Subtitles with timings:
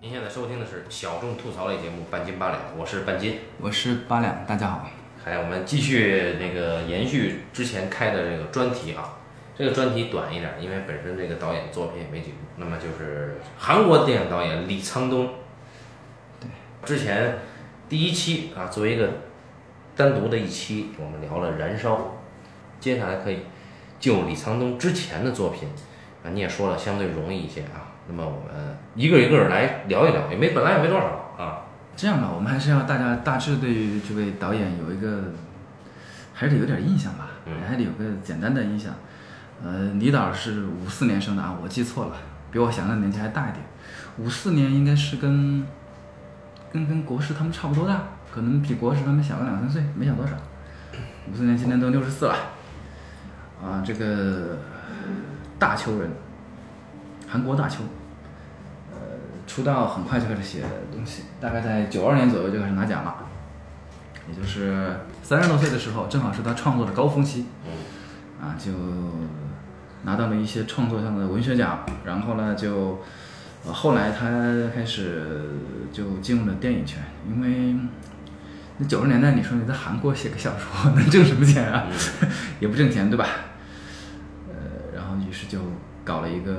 [0.00, 3.40] 您现在收听的是小众吐槽类节目《半斤八两》，我是半斤。
[3.60, 4.88] 我是八两，大家好。
[5.24, 9.18] 还我们继续那个延续之前开的这个专题啊，
[9.56, 12.36] 这个专题短一点，因为本身这个导演作品也没几部。
[12.58, 15.30] 那么就是韩国电影导演李沧东。
[16.38, 16.48] 对，
[16.84, 17.36] 之前
[17.88, 19.10] 第一期啊，作为一个
[19.96, 21.96] 单独的一期，我们聊了《燃烧》，
[22.78, 23.40] 接下来可以
[23.98, 25.68] 就李沧东之前的作品
[26.22, 27.87] 啊，你也说了相对容易一些啊。
[28.08, 31.04] 那么我们一个一个来聊一聊，也没本来也没多少
[31.38, 31.60] 啊。
[31.94, 35.24] 这样吧，我们还是要大家大致对于这位导演有一个，
[36.32, 38.94] 还是得有点印象吧，嗯还得有个简单的印象。
[39.64, 42.16] 呃，李导是五四年生的啊，我记错了，
[42.52, 43.64] 比我想象的年纪还大一点。
[44.16, 45.66] 五四年应该是跟
[46.72, 48.00] 跟跟国师他们差不多大，
[48.32, 50.32] 可能比国师他们小个两三岁，没小多少。
[51.30, 52.34] 五四年今年都六十四了，
[53.60, 54.56] 啊，这个
[55.58, 56.10] 大邱人，
[57.26, 57.82] 韩国大邱。
[59.48, 63.16] 出道很快就开始写东西，大概在九二年左右就开始拿奖了，
[64.28, 67.46] 也就是三十多岁的时候，正好是他创作的高峰期，
[68.40, 68.70] 啊，就
[70.04, 73.00] 拿到了一些创作上的文学奖，然后呢，就、
[73.64, 74.28] 呃后来他
[74.74, 75.50] 开始
[75.92, 77.74] 就进入了电影圈，因为
[78.76, 81.86] 那九十年代你说你在韩国写个小说能挣什么钱啊？
[82.60, 83.26] 也不挣钱，对吧？
[84.46, 85.58] 呃，然后于是就
[86.04, 86.52] 搞了一个。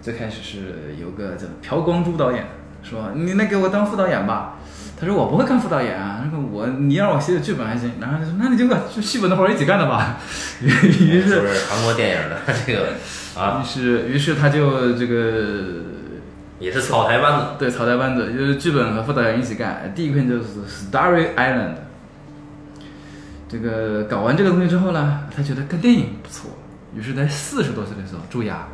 [0.00, 2.46] 最开始是有个叫朴光洙导演
[2.82, 4.56] 说：“你来给我当副导演吧。”
[4.98, 10.18] 他说：“我不会干副导演啊，那个我你让我写写剧本还行。”然后他说：“那你就把剧本的活儿一起干了吧。”
[10.60, 12.94] 于于就是是韩国电影的这个
[13.38, 15.82] 啊，于是于是他就这个
[16.58, 17.46] 也是草台班子。
[17.58, 19.92] 对草台班子，就是剧本和副导演一起干。
[19.94, 20.44] 第一个片就是
[20.92, 21.68] 《Starry Island》。
[23.48, 26.50] 这个搞完这个东西之后呢，他觉得干电影不错，
[26.94, 28.68] 于是在四十多岁的时候，注意啊，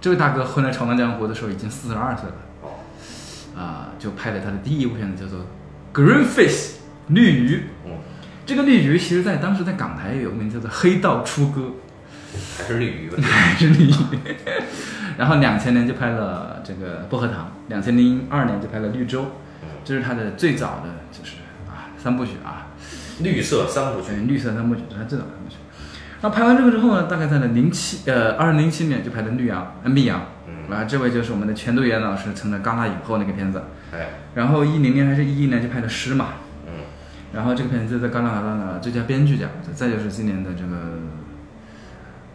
[0.00, 2.36] 这位大哥混来《闯荡江湖》的时候已经四十二岁了。
[2.62, 2.70] 哦，
[3.58, 5.40] 啊，就拍了他的第一部片子，叫做
[5.92, 6.50] 《Green Fish》
[7.08, 7.62] 绿鱼。
[7.84, 7.92] 嗯，
[8.46, 11.72] 这个绿鱼其实在当时在港台有个名字叫做《黑道出歌
[12.56, 13.94] 还是绿鱼吧。》，还是绿鱼。
[15.16, 19.22] 然后两千年就拍了这个《薄荷糖》，两千零二年就拍了《绿洲》，
[19.84, 22.68] 这是他的最早的就是啊三部曲啊，
[23.20, 24.08] 绿色三部曲。
[24.12, 25.30] 对，绿色三部曲，是他最早的
[26.20, 26.30] 三部曲。
[26.30, 33.62] 然后拍完这个之后呢，大概在了零七呃二零零七年就拍的《绿羊》呃《密阳》，嗯，啊，这位就是我们的全度妍老师成了戛纳影后那个片子。
[33.92, 36.26] 哎，然后一零年还是一一年就拍的《诗》嘛，
[36.66, 36.72] 嗯，
[37.32, 40.76] 然后这个片子在戛纳拿到了最佳编剧奖，再就是今年的这个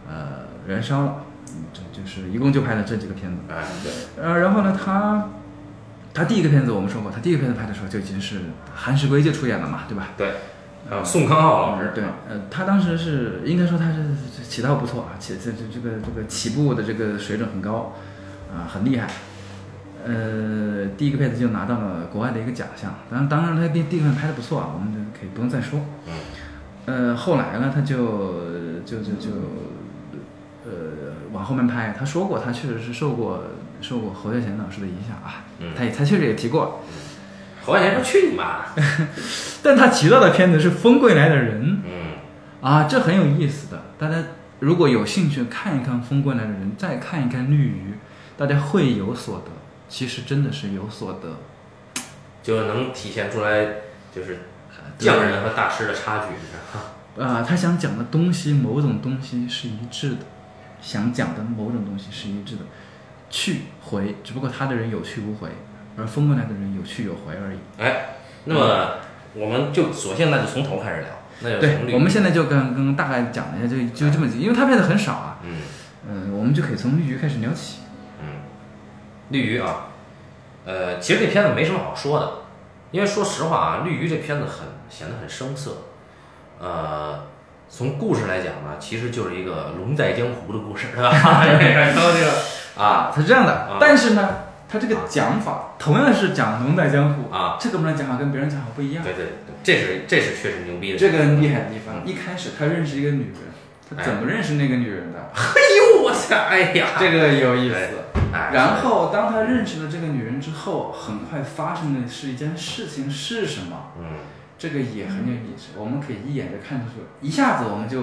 [0.08, 1.14] 呃《燃烧》了，
[1.48, 3.38] 嗯这就是一共就拍了这几个片子。
[3.48, 5.28] 哎，对，呃，然后呢，他
[6.12, 8.40] 他第一个片子我们说过，他第一个片子拍的时候就已经是
[8.74, 10.08] 韩石圭就出演了嘛，对吧？
[10.16, 10.32] 对，
[10.88, 11.92] 还有宋康昊老师。
[11.94, 17.94] 对，呃，他当时是应该说他是起到不错啊，起这这这个这个起步的这个水准很高，
[18.52, 19.08] 啊，很厉害。
[20.06, 25.80] 呃，第一个片子就拿到了国外的一个奖项，当然当然他第第一个拍的不错啊，我们就可以不用再说。
[26.06, 26.12] 嗯，
[26.84, 29.30] 呃，后来呢，他就就就就
[30.66, 30.70] 呃
[31.32, 33.44] 往后面拍，他说过他确实是受过
[33.80, 36.80] 受过侯孝贤老师的影响啊，嗯他也他确实也提过，
[37.64, 38.82] 侯孝贤说：“去你妈的
[39.62, 42.16] 但他提到的片子是《风归来的人》。！”嗯，
[42.60, 43.82] 啊，这很有意思的。
[43.98, 44.16] 大家
[44.60, 47.92] 如果有兴趣看一看《风归来的人》，再看一看《绿鱼》，
[48.38, 49.50] 大家会有所得。
[49.88, 51.38] 其实真的是有所得。
[52.42, 53.66] 就能体现出来，
[54.14, 54.40] 就是
[54.98, 57.38] 匠人和大师的差距，你知道吗？
[57.38, 60.16] 啊、他想讲的东西，某种东西是一致的，
[60.82, 62.62] 想讲的某种东西是一致的，
[63.30, 65.48] 去回，只不过他的人有去无回，
[65.96, 67.58] 而风过来的人有去有回而已。
[67.78, 68.96] 哎，那么
[69.34, 71.08] 我们就索性那就从头开始聊，
[71.40, 75.60] 那就从对，绿我们现在就跟跟大概讲了一下，就就这么几，因为他拍的很少啊，嗯
[76.08, 77.78] 嗯、我们就可以从绿鱼开始聊起。
[78.20, 78.26] 嗯，
[79.30, 79.88] 绿鱼啊，
[80.64, 82.30] 呃，其实这片子没什么好说的，
[82.90, 85.78] 因为说实话啊，绿鱼这片子很显得很生涩，
[86.60, 87.24] 呃，
[87.68, 91.10] 从故事来讲呢，其实就是一个龙在江湖的故事，是吧？
[91.44, 92.30] 这个
[92.76, 99.04] 啊他是这样的，啊但是呢，他这个讲法同样是讲龙在江湖，啊，这个门讲法跟别人讲法不一样。
[99.04, 103.34] 对对对，这是这是确实牛逼的，这个厉害的地方，嗯一开始他认识一个女人，
[103.88, 105.18] 他怎么认识那个女人的？
[105.34, 107.76] 哎呦我操，哎呀，这个有意思。
[108.32, 113.92] 哎，然后当他认识了这个女人之后，很快发生的是一件事情是什么？
[113.96, 114.18] 嗯，
[114.58, 118.00] 这个也很有意思，我们可以一眼就看出去，一下子我们就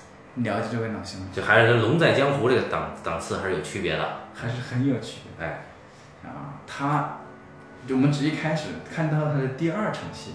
[0.36, 5.44] 了解这位老兄，就还是跟龙在江湖这个档档次还是有区别的，还是很有趣的。
[5.44, 5.64] 哎，
[6.24, 7.18] 啊，他，
[7.86, 10.34] 就我们只一开始看到他的第二场戏，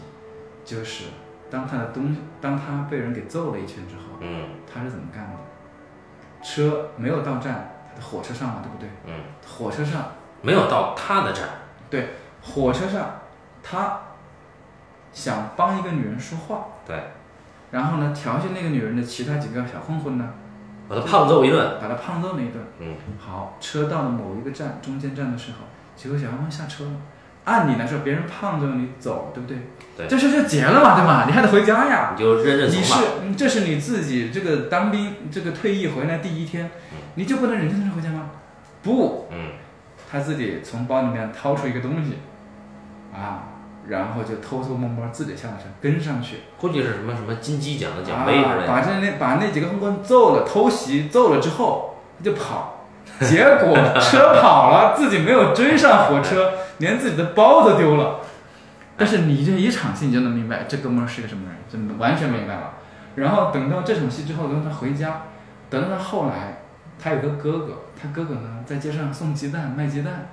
[0.65, 1.05] 就是
[1.49, 6.43] 当他的东西，当他被人给揍了一拳之后，嗯他是怎么干的？
[6.43, 8.89] 车没有到站，他的火车上嘛，对不对？
[9.05, 10.11] 嗯火车上
[10.41, 11.47] 没有到他的站，
[11.89, 12.09] 对，
[12.41, 13.21] 火车上
[13.63, 13.99] 他
[15.11, 17.11] 想帮一个女人说话，对，
[17.71, 20.29] 然后呢，调戏那个女人的其他几个小混混呢，
[20.87, 21.79] 把他胖揍一顿。
[21.81, 22.63] 把他胖揍了一顿。
[22.79, 25.57] 嗯，好，车到了某一个站，中间站的时候，
[25.97, 26.91] 结果小混混下车了。
[27.43, 29.57] 按理来说，别人胖着你走，对不对？
[29.95, 31.23] 对这事就结了嘛，对吧？
[31.25, 32.13] 你还得回家呀。
[32.13, 32.93] 你就认认你是
[33.37, 36.69] 这是你自己这个当兵这个退役回来第一天，
[37.15, 38.29] 你就不能忍心回家吗？
[38.83, 39.51] 不，嗯，
[40.11, 42.17] 他自己从包里面掏出一个东西，
[43.13, 43.43] 啊，
[43.87, 48.67] 然后就偷偷摸摸自己下了车跟上去，估计是什么什么金鸡奖的奖杯之啊，类的。
[48.67, 52.76] 把这那把那几个混混揍了，偷袭揍了之后他就跑，
[53.25, 58.19] 结果车跑了，自己没有追上火车， 连自己的包都丢了。
[58.95, 62.73] 但是你这一场戏你就能明白这哥们儿是个什么人，真的完全明白了。
[63.15, 65.23] 然后等到这场戏之后，等到他回家，
[65.69, 66.59] 等到他后来，
[66.99, 70.29] 他有个哥哥，他哥哥呢在街上送鸡蛋卖鸡蛋，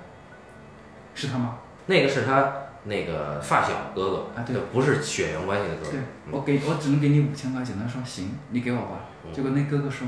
[1.14, 1.56] 是他吗？
[1.86, 2.52] 那个是他
[2.84, 6.00] 那个发小哥哥啊对不是血缘关系的哥哥对。
[6.30, 9.00] 我给我只能给你五千块钱，他说行，你给我吧。
[9.26, 10.06] 嗯结果那哥哥说，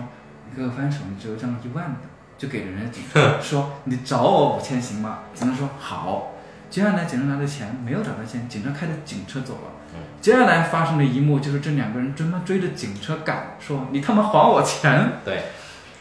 [0.51, 2.01] 你给我翻手，你只有张一万的，
[2.39, 5.21] 就给了人家警察 说你找我五千行吗？
[5.35, 6.33] 警察说好。
[6.69, 9.71] 接下来警察拿着钱没有找到钱，警察开着警车走了。
[9.95, 15.13] 嗯接下来发生的一幕就是这两个人专门追着警车赶，说你他妈还我钱！
[15.25, 15.45] 对，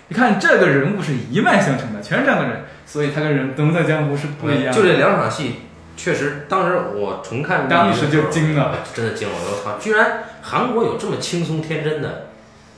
[0.07, 4.73] 你看这个人物是一脉相承的，全是这样的人，所以他跟人东在江湖是不一样的。
[4.73, 5.57] 就这两场戏，
[5.95, 9.35] 确实，当时我重看当时就惊了，真的惊了！
[9.35, 12.29] 我操，居然韩国有这么轻松天真的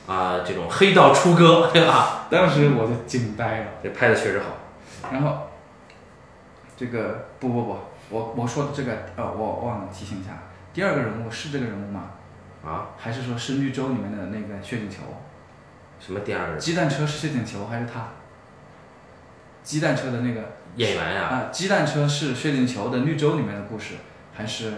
[0.08, 2.26] 啊、这种黑道出歌，对吧？
[2.30, 3.66] 当时我就惊呆了。
[3.82, 4.46] 这拍的确实好。
[5.12, 5.48] 然后，
[6.76, 7.76] 这个不不不，
[8.08, 10.30] 我我说的这个呃，我忘了提醒一下，
[10.72, 12.10] 第二个人物是这个人物吗？
[12.64, 15.02] 啊，还是说是绿洲里面的那个薛景球？
[16.00, 18.08] 什么第二个鸡蛋车是薛景球还是他？
[19.62, 23.96] 鸡蛋车的那个演员呀、啊，鸡蛋车是薛景球的绿洲里面的故事，
[24.32, 24.72] 还是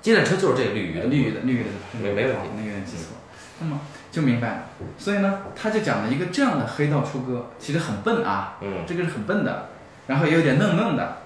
[0.00, 1.70] 鸡蛋车就是这个绿鱼的，绿鱼的绿鱼的？
[2.02, 3.16] 没没问题那个有点记错。
[3.60, 3.78] 那么
[4.10, 4.62] 就明白了。
[4.98, 9.68] 所以呢，他就讲了一个这样的黑道出歌，其实很笨啊，嗯，这个是很笨的，
[10.06, 11.16] 然后也有点愣愣的，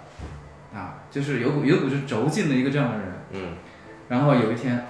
[0.75, 3.07] 啊，就是有股有股是轴劲的一个这样的人。
[3.33, 3.55] 嗯
[4.07, 4.87] 然后有一天，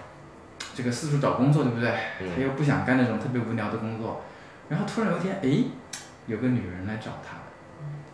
[0.74, 1.88] 这个四处找工作，对不对？
[2.20, 4.22] 嗯他又不想干那种特别无聊的工作，
[4.68, 5.64] 然后突然有一天，哎，
[6.26, 7.36] 有个女人来找他，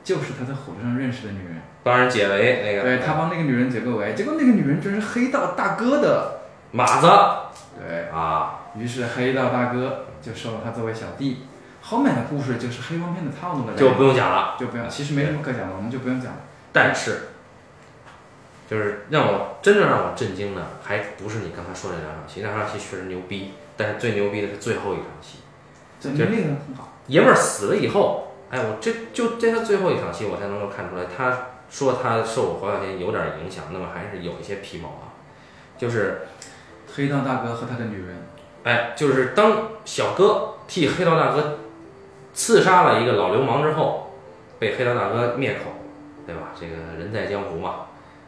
[0.05, 1.56] 就是他在火车上认识的女人。
[1.82, 6.41] 帮人解围那个，对他帮那个女人解个围，结果那个女人居然是黑道大哥的。
[6.73, 7.09] 马子
[7.79, 11.43] 对啊，于是，黑道大哥就收了他作为小弟。
[11.82, 14.56] 后面的故事就是黑帮片的套路了，就不用讲了。
[14.61, 16.38] 就不用，其实没什么可讲的，我们就不用讲了。
[16.72, 17.28] 但是，
[18.69, 25.38] 就是让我真正让我震惊的，还不是你刚才说的那两场戏，那两场戏确实牛逼，但是最牛逼的是最后一场戏。
[26.00, 35.17] 就那个很好，爷们儿死了以后，哎，我这就这他最后一场戏，我才能够看出来，他说他受我黄小天有点影响，那么还是有一些皮毛啊。
[35.78, 36.20] 就是，
[36.94, 38.17] 黑道大哥和他的女人，
[38.65, 41.59] 哎，就是当小哥替黑道大哥
[42.35, 44.12] 刺杀了一个老流氓之后，
[44.59, 45.71] 被黑道大哥灭口，
[46.27, 46.53] 对吧？
[46.59, 47.87] 这个人在江湖嘛，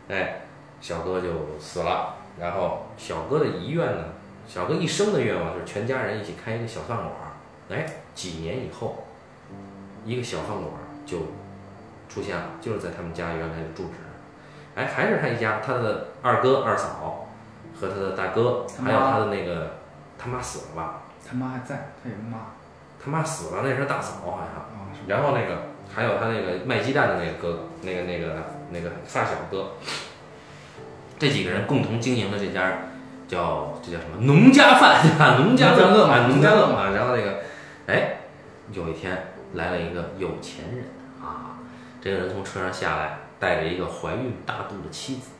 [0.08, 0.43] 哎，
[0.81, 2.14] 小哥就死了。
[2.40, 4.05] 然后小哥的遗愿呢，
[4.49, 7.28] 小哥一生的愿望就是全家人一起开一个小饭馆儿。
[7.71, 9.04] 哎，几年以后，
[10.04, 11.18] 一个小饭馆儿就
[12.09, 13.92] 出现了，就是在他们家原来的住址。
[14.75, 17.28] 哎，还是他一家，他的二哥、二嫂
[17.78, 19.76] 和他的大哥，还有他的那个
[20.23, 21.00] 他妈死了吧？
[21.29, 22.38] 他妈还在，他有个妈
[23.02, 24.64] 他妈死了，那是大嫂好像。
[25.09, 25.62] 然后那个
[25.93, 28.37] 还有他那个卖鸡蛋的那个哥哥，那个那个
[28.71, 29.73] 那个发小哥，
[31.19, 32.71] 这几个人共同经营的这家
[33.26, 35.38] 叫这叫什么农家饭 对吧？
[35.38, 36.91] 农家乐嘛啊，农农家乐家乐嘛。
[36.91, 37.41] 然后那个，
[37.88, 38.19] 哎，
[38.71, 40.85] 有一天来了一个有钱人
[41.21, 41.59] 啊，
[42.00, 45.31] 这个人从车上下来，带着一个怀孕大肚的妻子，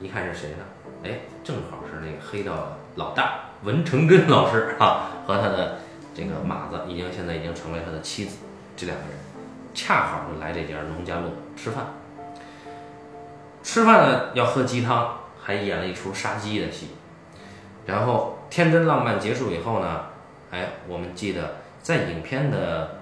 [0.00, 0.64] 一看是谁呢？
[1.02, 5.78] 哎，正好是那个黑道的老大文成根老师啊，和他的
[6.14, 8.38] 这个马子，已经现在已经成为他的妻子。
[8.76, 9.14] 这两个人
[9.74, 11.86] 恰好就来这家农家乐吃饭。
[13.62, 16.90] 吃饭呢要喝鸡汤，还演了一出杀鸡的戏。
[17.86, 20.06] 然后天真浪漫结束以后呢，
[20.50, 22.98] 哎，我们记得在影片的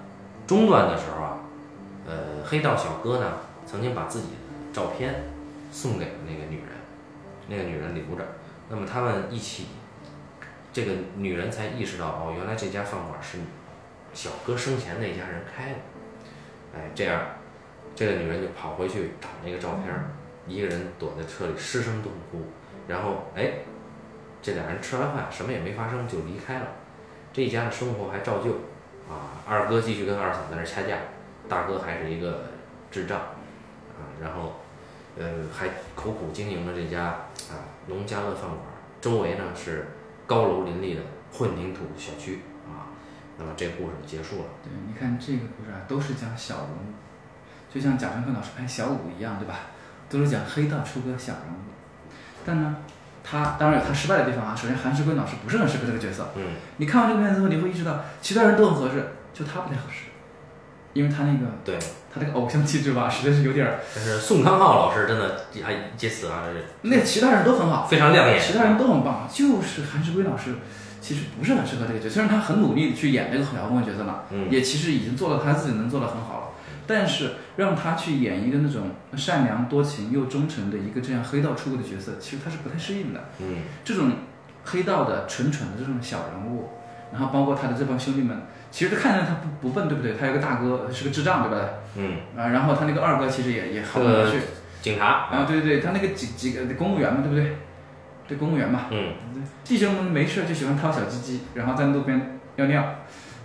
[0.47, 1.37] 中段的时候啊，
[2.07, 3.33] 呃，黑道小哥呢
[3.65, 4.33] 曾经把自己的
[4.73, 5.25] 照片
[5.71, 6.67] 送给了那个女人，
[7.47, 8.25] 那个女人留着。
[8.69, 9.67] 那么他们一起，
[10.73, 13.37] 这个女人才意识到，哦，原来这家饭馆是
[14.11, 15.75] 小哥生前那家人开的。
[16.75, 17.21] 哎，这样，
[17.95, 20.09] 这个女人就跑回去找那个照片儿，
[20.47, 22.41] 一个人躲在车里失声痛哭。
[22.87, 23.59] 然后，哎，
[24.41, 26.67] 这俩人吃完饭什么也没发生就离开了。
[27.31, 28.53] 这一家的生活还照旧，
[29.07, 30.97] 啊，二哥继续跟二嫂在那儿掐架，
[31.47, 32.45] 大哥还是一个
[32.89, 34.53] 智障啊，然后
[35.19, 35.25] 呃
[35.55, 37.03] 还苦苦经营着这家
[37.51, 38.59] 啊农家乐饭馆，
[38.99, 39.85] 周围呢是
[40.25, 41.01] 高楼林立的
[41.31, 42.91] 混凝土小区啊。
[43.37, 44.45] 那么这个故事就结束了。
[44.63, 46.93] 对，你看这个故事啊，都是讲小人物，
[47.73, 49.55] 就像贾樟柯老师拍小五一样，对吧？
[50.09, 51.73] 都是讲黑道出个小人物。
[52.45, 52.77] 但呢，
[53.23, 54.55] 他当然有他失败的地方啊。
[54.55, 56.29] 首先，韩石圭老师不是很适合这个角色。
[56.35, 56.43] 嗯
[56.77, 60.05] 你看完这个片子之后，你会意识到其他人都很合适，就他不太合适，
[60.93, 61.77] 因为他那个对，
[62.13, 63.79] 他那个偶像气质吧，实在是有点儿。
[63.95, 66.43] 但是宋康昊老师真的还借此啊
[66.83, 68.39] 那其他人都很好，非常亮眼。
[68.39, 70.55] 其他人都很棒，就是韩志圭老师
[71.01, 72.15] 其实不是很适合这个角色。
[72.15, 76.47] 虽然他很努力地去演这个小混混角色了，嗯也其实已经做了他自己能做的很好了，
[76.85, 83.29] 但是让他去演一个那种善良多情又忠诚的一个这样黑道出轨的角色，其实他是不太适应的。
[83.39, 84.11] 嗯这种
[84.65, 86.69] 黑道的蠢蠢的这种小人物，
[87.13, 88.35] 然后包括他的这帮兄弟们，
[88.69, 90.15] 其实看着他不不笨，对不对？
[90.19, 91.65] 他有个大哥是个智障，对吧？
[91.95, 94.39] 嗯，啊，然后他那个二哥其实也也好不呃哪去。
[94.81, 97.55] 警察啊，对对对，他那个几几个公务员嘛，对不对？
[98.27, 99.13] 对，公务员嘛，嗯
[99.63, 102.83] 弟兄们没事就喜欢掏小鸡鸡，然后在路边尿尿，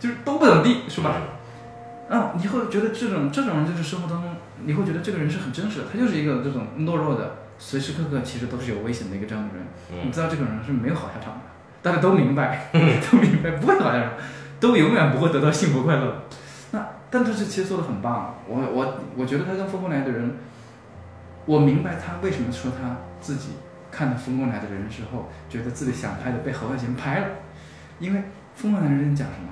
[0.01, 1.15] 就是都不怎么地，是吧？
[2.09, 4.35] 啊，你会觉得这种这种人就是生活当中，
[4.65, 9.67] 你会觉得这个人是很真实的，他就是一个这种懦弱的，随时刻刻其实都是有危险的一个这样的人。
[9.93, 11.41] 嗯你嗯知道这个人是没有好下场的，
[11.83, 14.13] 大家都明白，都明白不会好下场，
[14.61, 16.23] 都永远不会得到幸福快乐。
[16.73, 20.37] 那但这是其实做的很棒，我我我觉得他跟风过来的人，
[21.47, 23.51] 我明白他为什么说他自己
[23.91, 27.27] 看了《风过来的人》之后，觉得自己想拍的被何汉贤拍了，
[27.99, 28.21] 因为
[28.55, 29.49] 《风过来的人》讲什么？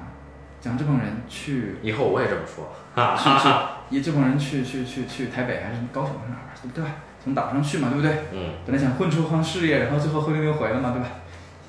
[0.61, 2.75] 讲这帮人去以后我也这么说。
[2.95, 6.90] 哈去去哈哈。，也这帮人去去去去台北还是高雄还是哪儿，对吧？
[7.23, 8.11] 从岛上去嘛，对不对？
[8.33, 11.09] 嗯本来想混出番事业，然后最后灰溜溜回了嘛，对吧？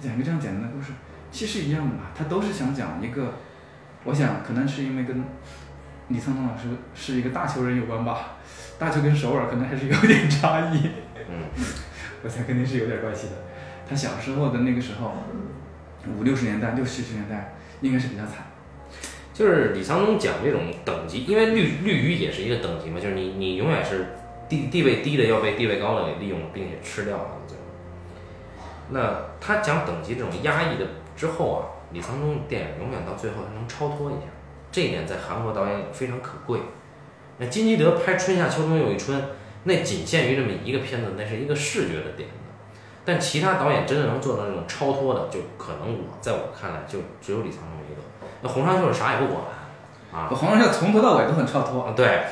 [0.02, 0.92] 讲一个这样简单的故事，
[1.32, 3.34] 其实一样的嘛，他都是想讲一个，
[4.04, 5.24] 我想可能是因为跟
[6.10, 8.38] 李沧东老师是一个大球人有关吧，
[8.80, 10.90] 大球跟首尔可能还是有点差异，
[11.30, 11.44] 嗯
[12.24, 13.34] 我想肯定是有点关系的。
[13.90, 15.14] 他小时候的那个时候，
[16.18, 18.46] 五六十年代、六七十年代应该是比较惨，
[19.34, 24.08] 就是李沧东讲这种等级，因为绿绿鱼也是一个等级嘛，就是你你永远是
[24.48, 27.18] 地地位低的要被地位高的给利用并且吃掉。
[28.90, 31.60] 那他讲等级这种压抑的之后啊，
[31.92, 34.28] 李沧东的电影永远到最后他能超脱一下，
[34.72, 36.60] 这一点在韩国导演里非常可贵。
[37.38, 39.20] 那金基德拍《春夏秋冬又一春》，
[39.64, 42.36] 那仅限于这么一个片子，那是一个视觉的点子。
[43.06, 48.02] 但其他导演真的能做到那种超脱的，就可能我在我看来就只有李沧东一个。
[48.42, 49.42] 那洪尚秀是啥也不管，
[50.12, 52.24] 啊黄仁孝从头到尾都很超脱，啊对，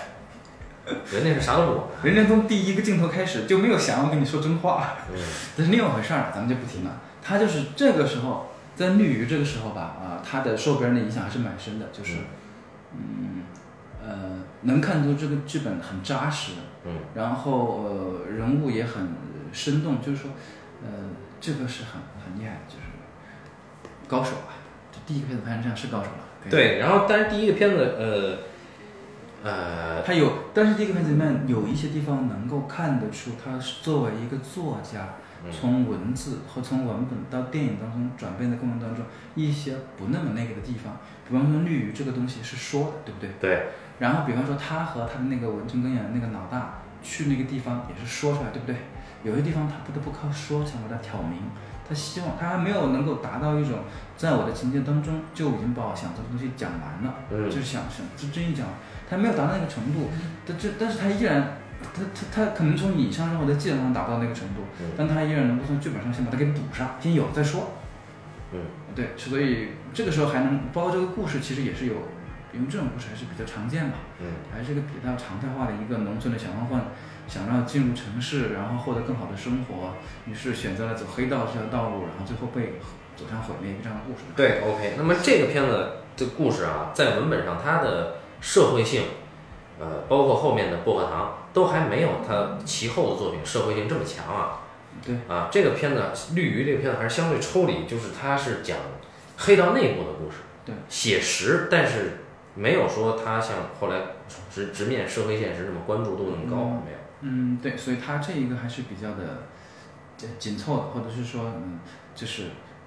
[1.11, 4.93] 人家是啥都不管，人家从第一个镜头开始就没有想要跟你说真话。
[5.11, 5.17] 嗯
[5.57, 7.01] 这是另外一回事儿，咱们就不提了。
[7.21, 12.17] 他就是这个时候，在绿鱼这个时候吧，啊、他的受别人的影响还是蛮深的，就是，
[12.93, 13.43] 嗯，
[14.03, 16.51] 呃，能看出这个剧本很扎实，
[16.85, 19.15] 嗯然后呃人物也很
[19.51, 20.31] 生动，就是说，
[20.83, 20.89] 呃，
[21.41, 22.85] 这个是很很厉害的，就是
[24.07, 24.53] 高手啊。
[24.91, 26.49] 这第一个片子拍成这样是高手了。
[26.49, 28.37] 对，然后但是第一个片子，呃
[29.45, 35.07] 呃，他有，但是这个片子里面有一些地方能够看得出，他是作为一个作家，
[35.45, 35.51] 嗯。
[35.51, 40.97] 从文字和从文本到电影当中转变的过程当中，一些不那么那个的地方，
[41.27, 43.29] 比方说绿鱼这个东西是说的，对不对？
[43.39, 43.67] 对，
[43.99, 48.75] 然后比方说他和他的那个文成根演的那个老大去那个地方也是说出来，对不对？
[49.23, 51.39] 有些地方他不得不靠说想把它挑明，
[51.87, 53.79] 他希望他还没有能够达到一种
[54.17, 57.45] 在我的情节当中就已经把我想做的东西讲完了，嗯。
[57.49, 58.75] 就是想想这真一讲完，
[59.09, 60.09] 他没有达到那个程度，
[60.45, 61.57] 但这但是他依然。
[61.93, 67.73] 他他他可能从影像上或者技能上达不到那个程度，嗯但他依然能够从剧本上先把它给补上，先有再说。
[68.53, 68.59] 嗯
[68.95, 71.93] 对，所以这个时候还能包括这个故事，其实也是有，
[72.53, 76.81] 因为这种故事还是比较常见嘛，嗯还是一个比较常态化的一个农村的小混混，
[77.27, 79.93] 想要进入城市，然后获得更好的生活，
[80.25, 82.79] 于是选择了走黑道这条道路，然后最后被
[83.15, 84.23] 走向毁灭这样的故事。
[84.35, 84.95] 对，OK。
[84.97, 85.71] 那么这个片子
[86.17, 89.03] 的故事啊，在文本上它的社会性，
[89.79, 94.61] 呃，包括后面的薄荷糖，都还没有他其后的作品社会性这么强啊。
[95.05, 96.01] 对啊，这个片子
[96.35, 98.77] 《绿鱼》这个片子还是相对抽离，就是它是讲
[99.37, 102.19] 黑道内部的故事，对，写实，但是
[102.55, 103.99] 没有说它像后来
[104.49, 106.97] 直直面社会现实那么关注度那么高，嗯没有。
[107.21, 109.43] 嗯，对，所以它这一个还是比较的
[110.21, 111.79] 呃紧凑的，或者是说，嗯，
[112.15, 112.43] 就是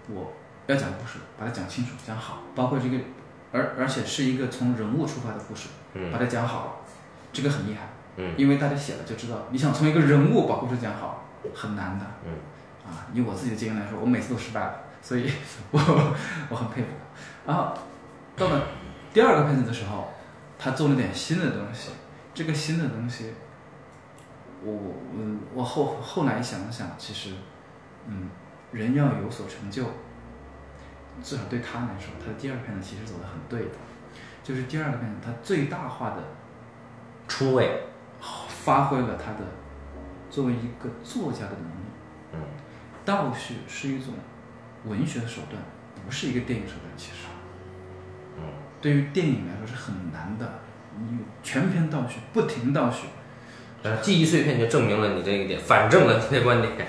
[0.09, 0.33] 我
[0.67, 2.97] 要讲故事，把它讲清楚、讲好，包括这个，
[3.53, 6.13] 而而且是一个从人物出发的故事，嗯。
[6.13, 6.73] 把它讲好了，
[7.33, 8.35] 这个很厉害，嗯。
[8.37, 11.25] 因为大家写了就知道，你想从一个人物把故事讲好
[11.55, 12.33] 很难的，嗯。
[12.87, 15.31] 啊，以我自己的经验来说，我每次都失败了，所以
[15.73, 15.79] 我
[16.49, 16.89] 我很佩服。
[17.47, 17.73] 然后
[18.37, 18.67] 到了
[19.13, 20.09] 第二个片子的时候，
[20.59, 21.91] 他做了点新的东西，
[22.33, 23.35] 这个新的东西
[24.63, 27.35] 我我我我后后来想了想，其实，
[28.07, 28.31] 嗯，
[28.73, 29.85] 人要有所成就，
[31.23, 33.77] 至少对他来说，他的第二篇呢其实走的很对的，
[34.43, 36.23] 就是第二个篇他最大化的
[37.27, 37.85] 出位，
[38.49, 39.41] 发挥了他的
[40.31, 41.89] 作为一个作家的能力。
[42.35, 42.41] 嗯
[43.05, 44.13] 倒叙是一种
[44.85, 45.63] 文学的手段，
[46.05, 46.93] 不是一个电影手段。
[46.95, 47.29] 其实，
[48.37, 48.43] 嗯
[48.83, 50.61] 对于电影来说是很难的，
[51.01, 53.07] 你全篇倒叙，不停倒叙。
[53.83, 56.87] 但是记忆碎片就证明了你这一点，反证了你的观点。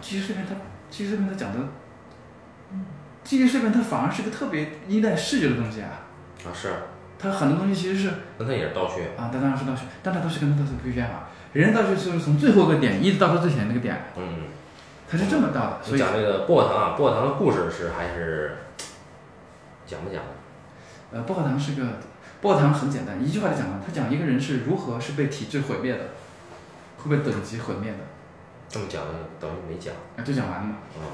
[0.00, 0.54] 记忆碎片它，
[0.90, 1.58] 记忆碎片它讲的，
[3.24, 6.00] 记忆碎片它反而是个特别依赖视觉的东西啊。
[6.44, 6.72] 啊，是，
[7.18, 9.02] 它很多东西其实是那它也是倒叙。
[9.16, 11.28] 啊，它当然是倒叙，但它倒叙跟它倒叙不一样啊。
[11.52, 14.44] 人家倒叙就是从最后一个点一直倒到最前那个点，嗯，
[15.08, 15.78] 它是这么倒的。
[15.82, 18.56] 所以你讲这个薄荷糖啊，薄荷糖的故事是还是
[19.86, 20.22] 讲不讲？
[21.12, 21.86] 呃，薄荷糖是个
[22.40, 23.80] 薄荷糖很简单，一句话就讲完。
[23.80, 26.00] 他讲一个人是如何是被体制毁灭的，
[26.96, 27.98] 会被等级毁灭的，
[28.68, 29.94] 这么讲的等于没讲。
[30.16, 30.76] 啊，就讲完了嘛。
[30.96, 31.04] 啊，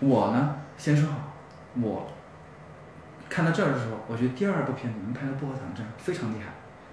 [0.00, 1.34] 我呢，先说好，
[1.78, 2.10] 我
[3.28, 6.46] 看到这儿的时候，我觉得第二部片子能拍到薄荷糖这样非常厉害，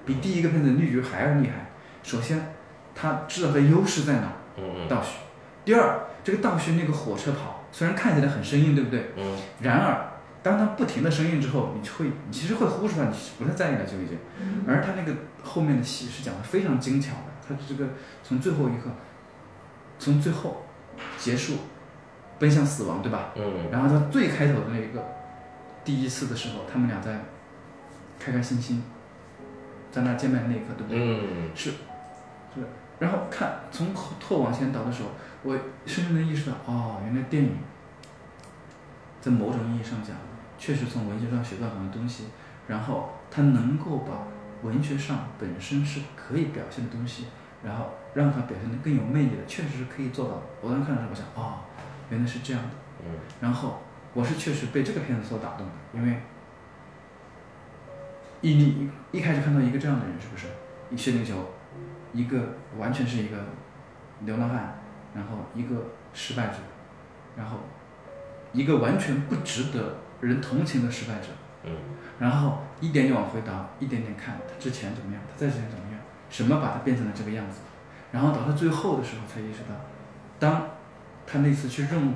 [0.05, 1.69] 比第一个片子绿菊还要厉害。
[2.03, 2.53] 首先，
[2.93, 5.19] 他知道他的优势在哪儿，嗯嗯倒叙。
[5.63, 9.13] 第二，这个倒叙那个火车跑，虽然看起来很生硬，对不对？
[9.15, 14.19] 嗯然而，当它不停的生硬之后，你就会，你其实会忽视它，你不太在意了就已经。
[14.67, 17.85] 而他那个后面的戏是讲的非常精巧的，他这个
[18.21, 18.89] 从最后一刻，
[19.97, 20.65] 从最后
[21.17, 21.53] 结束，
[22.39, 23.31] 奔向死亡，对吧？
[23.35, 25.03] 嗯然后到最开头的那一个
[25.83, 27.19] 第一次的时候，他们俩在
[28.19, 28.83] 开开心心，
[29.91, 30.99] 在那见面的那一刻，对不对？
[30.99, 32.61] 嗯是，是。
[32.99, 35.09] 然后看从后后往前倒的时候，
[35.43, 37.51] 我深深的意识到，哦，原来电影
[39.21, 40.15] 在某种意义上讲，
[40.57, 42.25] 确实从文学上学到很多东西，
[42.67, 44.23] 然后它能够把
[44.63, 47.25] 文学上本身是可以表现的东西，
[47.63, 50.41] 然后让它表现得更有魅力的，确实是可以做到的。
[50.61, 51.59] 我当时看的时候，我想，哦，
[52.09, 52.69] 原来是这样的。
[53.05, 53.81] 嗯然后
[54.13, 56.19] 我是确实被这个片子所打动的，因为
[58.41, 60.47] 一你一开始看到一个这样的人，是不是？
[60.89, 61.33] 一薛定谔，
[62.13, 63.37] 一个完全是一个
[64.21, 64.79] 流浪汉，
[65.13, 65.75] 然后一个
[66.13, 66.55] 失败者，
[67.35, 67.57] 然后
[68.53, 71.27] 一个完全不值得人同情的失败者，
[71.65, 71.75] 嗯
[72.17, 77.59] 然后一点点往回倒，一点点看他之前怎么样，他再之前怎么样，什么把他变成了这个样子，
[78.11, 79.75] 然后到他最后的时候才意识到，
[80.39, 80.67] 当
[81.27, 82.13] 他那次去任务，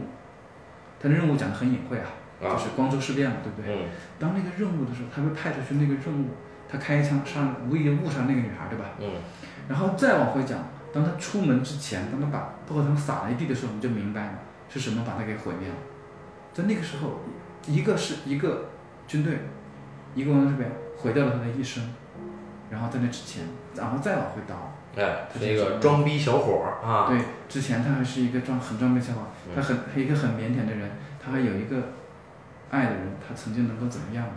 [1.00, 2.08] 他的任务讲的很隐晦啊，
[2.42, 3.76] 啊就是光州事变嘛，对不对？
[3.76, 6.30] 嗯当那个任务的时候，他被派出去那个任务，
[6.70, 8.86] 他开一枪杀，无意误杀那个女孩，对吧？
[9.00, 9.12] 嗯
[9.70, 10.60] 然后再往回讲，
[10.94, 15.76] 当他出门之前，当他把薄荷糖撒了一地的时候，你就明白了是什么把他给毁灭了。
[16.54, 17.20] 在那个时候，
[17.68, 18.70] 一个是一个
[19.08, 19.40] 军队，
[20.16, 21.94] 一个光州事变毁掉了他的一生，
[22.70, 23.46] 然后在那之前，
[23.76, 27.08] 然后再往回倒，哎，是一个装逼小伙儿啊。
[27.08, 30.92] 对，之前他还是一个装很装逼小伙，嗯他很一个很腼腆的人，
[31.24, 31.78] 他还有一个
[32.70, 34.32] 爱的人，他曾经能够怎么样的，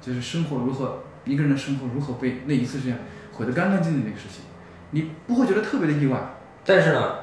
[0.00, 2.98] 就是生活如何一个人的生活如何被那一次这样
[3.32, 4.44] 毁得干干净净的那个事情，
[4.90, 6.18] 你不会觉得特别的意外。
[6.64, 7.14] 但是呢，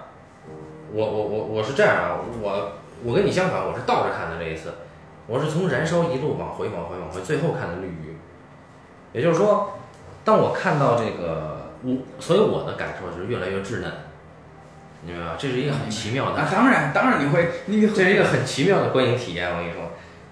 [0.92, 2.72] 我我我我是这样啊，我
[3.04, 4.74] 我跟你相反，我是倒着看的这一次，
[5.28, 8.16] 我是从燃烧一路往回往回往回，最后看的绿鱼。
[9.14, 9.78] 也就是说，
[10.24, 13.92] 当我看到这个我，所以我的感受是越来越稚嫩，
[15.04, 15.34] 你明白吗？
[15.38, 19.82] 这是一个很奇妙的啊，当然当然你会，你这是一个很奇妙的观影体验，我跟你说，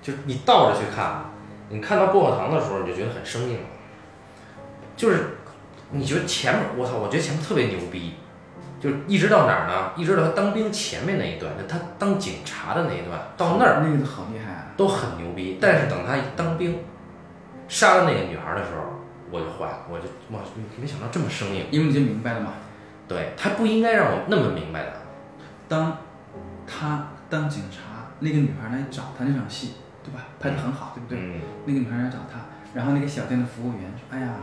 [0.02, 1.26] 就是你倒着去看，
[1.70, 3.68] 你看到薄荷糖的时候，你就觉得很生硬了，
[4.96, 5.38] 就是
[5.92, 8.16] 你觉得前面，我操，我觉得前面特别牛逼，
[8.80, 9.92] 就是一直到哪儿呢？
[9.96, 14.66] 一直到他当兵前面那一段，就他当警察的那一段，到那儿那个好厉害啊！
[14.76, 15.58] 都很牛逼。
[15.62, 16.80] 但是等他一当兵，
[17.68, 18.95] 杀了那个女孩的时候，
[19.32, 20.42] 我就坏了，我就哇，
[20.80, 21.66] 没想到这么生硬。
[21.72, 22.54] 因为你就明白了嘛，
[23.08, 24.94] 对他不应该让我那么明白的。
[25.68, 25.98] 当
[26.68, 30.22] 他当警察，那个女孩来找他那场戏，对吧？
[30.40, 31.18] 拍的很好，对不对？
[31.20, 32.40] 嗯那个女孩来找他，
[32.74, 34.36] 然后那个小店的服务员说：“哎呀，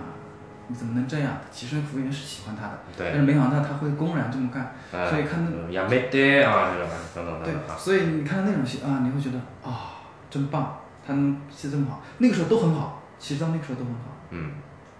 [0.67, 4.75] 你怎么能这样？”其实服务员是喜欢他的，但，是没想到他会公然这么干。
[4.91, 12.03] 呃所以看那也没得啊，这种等等等对所以你看到那种戏啊，你会觉得啊、真棒，他能戏这么好。
[12.19, 14.01] 那个时候都很好，其实到那个时候都很好。
[14.31, 14.53] 嗯，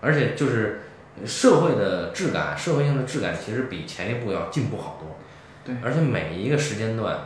[0.03, 0.83] 而且就是
[1.25, 5.17] 社会的质感，社会性的质感其实比前一部要进步好多。
[5.65, 7.17] 对而且每一个时间段，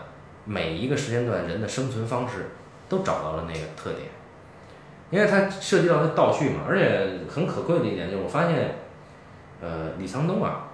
[0.45, 2.51] 每一个时间段人的生存方式
[2.89, 4.09] 都找到了那个特点，
[5.11, 8.75] 因为它涉及到的倒叙嘛，而且很可贵的一点就是我发现，
[9.62, 10.69] 呃，李沧东啊，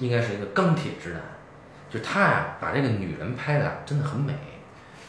[0.00, 1.20] 应该是一个钢铁直男，
[1.88, 4.34] 就是他呀、把这个女人拍的真的很美。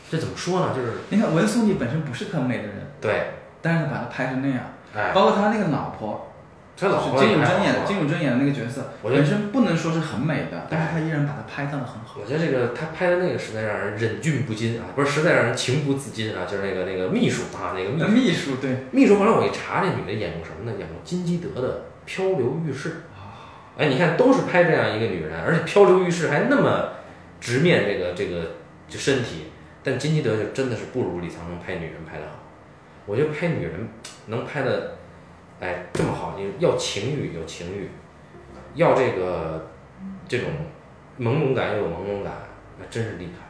[0.09, 0.73] 这怎么说呢？
[0.73, 3.31] 就是你看文素妮本身不是很美的人，对，
[3.61, 4.63] 但是他把她拍成那样，
[4.95, 6.31] 哎，包括他那个老婆，
[6.77, 12.19] 他老婆金汝珍演的，金汝珍演的那个角色，我觉得本身不能说是很美的，但是他依然把它拍到的很好。
[12.21, 19.17] 我觉得这个他拍的那个实在让人忍俊不禁啊，不是实在让人情不自禁啊，就是那个那个秘书啊，那个秘书秘书对，秘书。
[19.17, 20.77] 后来我一查，这女的演过什么呢？
[20.77, 21.69] 演过金基德的
[22.05, 22.89] 《漂流浴室》。
[22.91, 23.33] 啊
[23.75, 26.89] 哎，你看都是拍这样一个女人，而且《漂流浴室》还那么
[27.41, 28.51] 直面这个这个
[28.87, 29.47] 就身体，
[29.81, 32.42] 但金基德就真的是不如李沧东拍女人拍的好。
[33.05, 33.87] 我觉得拍女人
[34.27, 34.95] 能拍的，
[35.59, 37.89] 哎这么好，你要情欲有情欲，
[38.75, 39.69] 要这个
[40.27, 40.49] 这种
[41.19, 42.33] 朦胧感又有朦胧感，
[42.79, 43.49] 那真是厉害。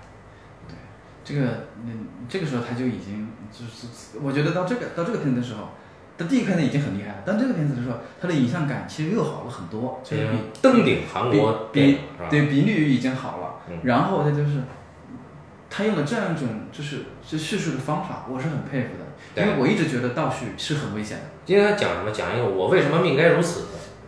[0.68, 0.76] 对
[1.24, 5.70] 这个嗯，这个时候他就已经就是，我觉得到这个到这个片子的时候，
[6.18, 12.00] 他第一个片子已经很厉害了，但这个片子的时候，他的影像感其实又好了很多，就是比登顶韩国电比？
[12.30, 14.62] 对比绿已经好了，嗯然后他就是
[15.76, 22.12] 他用了这样一种就是就叙述的方法，我是很佩服的，因为我一直觉得倒叙是很危险的，今天他讲什么？
[22.12, 23.64] 讲一个我为什么命该如此，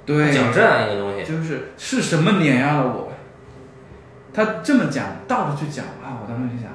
[0.05, 1.25] 对，讲这样一个东西。
[1.25, 3.11] 就是是什么碾压了我？
[4.31, 6.69] 他这么讲，倒着去讲啊，我当时就想，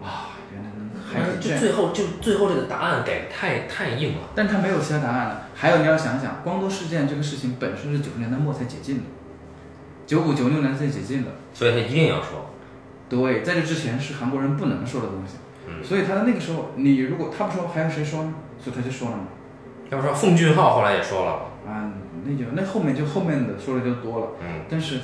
[0.00, 4.28] 啊，原来能还有这样，就最后就最后这个答案给的太太硬了。
[4.36, 5.42] 但他没有其他答案了。
[5.56, 9.02] 还有你要想想，光多事件这个事情本身是九十年代末才解禁的，
[10.06, 12.54] 九五九六年才解禁的，所以他一定要说，
[13.08, 15.36] 对，在这之前是韩国人不能说的东西。
[15.68, 18.34] 嗯，所以他在那个时候，你如果他不说，还有谁说呢？
[18.60, 19.24] 所以他就说了嘛。
[19.90, 21.32] 要不说奉俊昊后来也说了，
[21.70, 21.92] 啊，
[22.24, 24.26] 那就那后面就后面的说的就多了。
[24.40, 25.00] 嗯，但是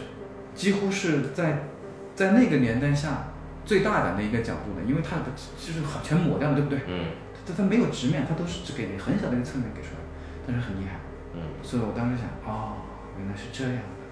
[0.55, 1.69] 几乎是在
[2.15, 3.29] 在那个年代下
[3.65, 6.81] 最大胆的一个角度的，因为他就是全抹掉了，对不对？
[6.89, 7.07] 嗯
[7.45, 10.03] 他他没有直面，他都是只给很小的一个侧面给出来，
[10.47, 11.01] 但是很厉害。
[11.35, 12.79] 嗯，所以我当时想，哦，
[13.19, 14.03] 原来是这样的，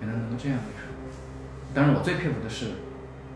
[0.00, 0.92] 原来能够这样给出来。
[1.72, 2.83] 当然，我最佩服的是，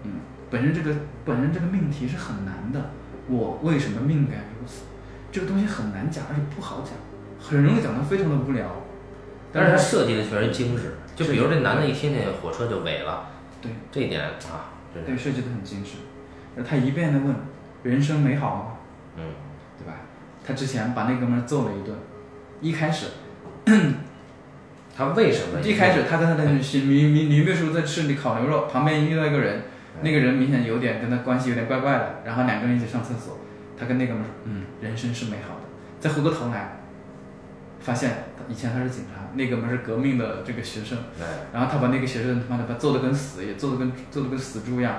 [0.05, 0.13] 嗯，
[0.51, 2.91] 本身这个本身这个命题是很难的，
[3.29, 4.83] 我为什么命该如此？
[5.31, 6.93] 这个东西很难讲，而且不好讲，
[7.41, 8.67] 很容易讲的非常的无聊。
[9.53, 10.97] 但是他它设计的确实精致。
[11.17, 13.29] 就比如这男的一听见火车就萎了，
[13.61, 15.93] 对这一点啊，对，设计的很精致。
[16.57, 17.35] 而他一遍的问
[17.83, 18.65] ：“人生美好吗
[19.17, 19.25] 嗯，？”
[19.79, 19.95] 对吧？
[20.47, 21.97] 他之前把那哥们儿揍了一顿，
[22.61, 23.07] 一开始
[24.97, 29.63] 他为什么一开始他跟他的女女女女秘书在吃你烤牛肉，旁边遇到一个人，
[30.03, 33.39] 那个人明显有点跟他关系有点怪怪的，然后两个人一起上厕所，
[33.77, 35.61] 他跟那哥们说：“嗯，人生是美好的。”
[36.01, 36.79] 再回过头来，
[37.81, 38.11] 发现
[38.49, 44.95] 以前他是警察，那哥们是革命的这个学生，哎，然后他把那个学生他妈的把揍得跟死也揍得跟揍得跟死猪一样，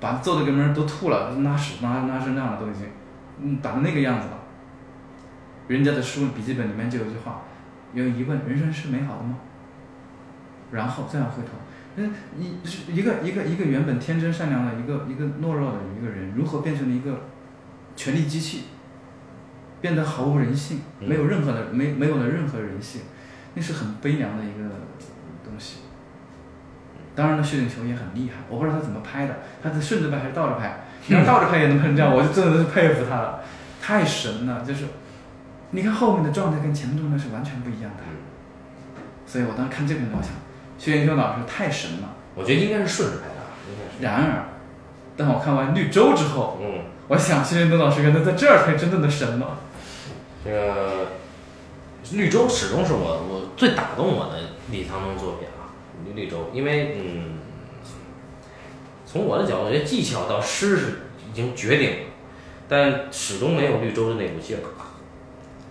[0.00, 2.86] 把揍的跟人都吐了，拉屎拉拉成那样了都已经，
[3.40, 4.38] 嗯，打成那个样子了。
[5.68, 7.42] 人家的书笔记本里面就有一句话，
[7.92, 9.36] 有疑问：人生是美好的吗？
[10.72, 11.50] 然后再往回头，
[11.96, 17.22] 嗯，一是一个一个一个原本天真善良的一个一个懦弱的一个人，如何变成了一个
[17.96, 18.64] 权力机器，
[19.80, 23.02] 变得毫无人性，嗯没有任何的没没有了任何人性，
[23.54, 24.68] 那是很悲凉的一个
[25.44, 25.78] 东西。
[27.16, 30.84] 当然了，薛景求也很厉害，我不知道他怎么拍的，他是顺着拍还是倒着拍？
[31.08, 33.40] 你要倒着拍也能拍成这样，我就真的是佩服他了，
[33.82, 34.64] 太神了！
[34.64, 34.84] 就是
[35.72, 38.04] 你看后面的状态跟前面状态是完全不一样的，
[39.26, 40.32] 所以我当时看这个片子，我想
[40.80, 42.16] 薛景求老师太神了。
[42.34, 43.34] 我觉得应该是顺着拍的，
[43.68, 44.48] 应该是，然而，
[45.16, 49.58] 当我看完《绿洲》之后，嗯，我想薛景求老师原来在这儿才真正的神了。
[50.42, 51.08] 这个
[52.12, 54.40] 绿洲始终是我我最打动我的
[54.70, 55.68] 李沧东作品啊，
[56.06, 57.38] 绿绿洲，因为嗯，
[59.04, 60.86] 从我的角度，我觉得技巧到诗是
[61.28, 62.06] 已经绝顶了，
[62.68, 64.62] 但始终没有绿洲的那股劲儿。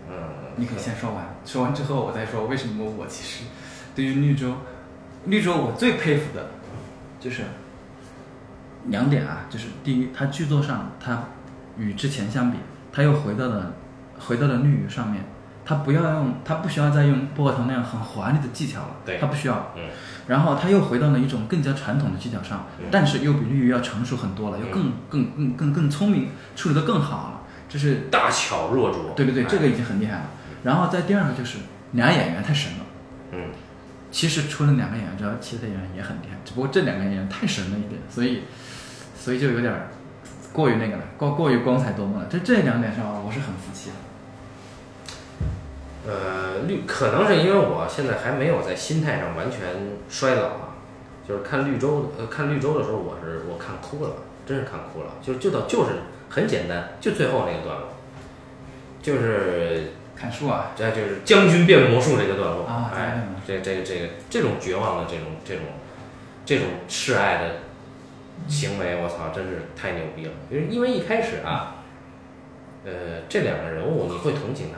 [0.07, 0.15] 嗯，
[0.57, 3.45] 你可以先说完，说完之后我再说为什么我其实
[3.95, 4.53] 对于绿洲，
[5.29, 6.47] 绿洲我最佩服的，
[7.19, 7.43] 就是
[8.87, 11.23] 两点啊，就是第一，它剧作上它
[11.77, 12.57] 与之前相比，
[12.91, 13.73] 它又回到了
[14.19, 15.23] 回到了绿鱼上面，
[15.63, 19.17] 它不要用，它不需要再用薄荷糖那样很华丽的技巧了，对。
[19.19, 19.83] 它不需要，嗯。
[20.27, 22.85] 然后它又回到了一种更加传统的技巧上，嗯。
[22.89, 29.13] 但是又比绿鱼要成熟很多了，又更更更更更聪明，处理的更好了，这是大巧若拙。
[29.15, 29.47] 对对对，哎。
[29.47, 30.25] 这个已经很厉害了。
[30.63, 31.59] 然后再第二个就是
[31.93, 32.85] 俩演员太神了。
[33.31, 33.39] 嗯，
[34.11, 38.43] 其实除了两个演员之外，其他演员也很厉害，只不过这两个演员太神了一点，所以
[39.17, 39.73] 所以就有点
[40.51, 42.25] 过于那个了，过过于光彩夺目了。
[42.29, 43.95] 这这两点上我是很服气的。
[46.07, 49.59] 呃，绿可能是因为我现在还没有在心态上完全
[50.09, 50.69] 衰老啊，
[51.27, 54.11] 就是看绿洲呃看绿洲的时候，我是我看哭了，
[54.45, 55.91] 真是看哭了，就就到就是
[56.29, 57.89] 很简单，就最后那个段落，
[59.03, 65.63] 就是砍树啊，这就是将军变魔术这个段落，啊哎，这这这个这种绝望的这种这种
[66.45, 67.55] 这种示爱的
[68.49, 70.31] 行为，我操，真是太牛逼了！
[70.49, 71.77] 因为因为一开始啊，
[72.83, 74.77] 呃，这两个人物你会同情他，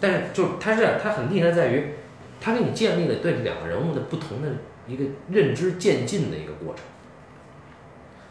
[0.00, 1.94] 但是就是他是这，他很厉害在于，
[2.40, 4.48] 他给你建立了对两个人物的不同的
[4.86, 6.84] 一个认知渐进的一个过程。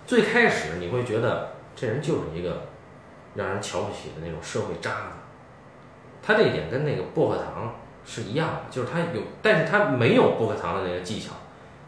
[0.08, 2.68] 最开始你会觉得这人就是一个
[3.36, 5.19] 让人瞧不起的那种社会渣子，
[6.30, 7.74] 他这一点跟那个薄荷糖
[8.06, 11.32] 是一样的，就是他有，但是他没有薄荷糖的那个技巧，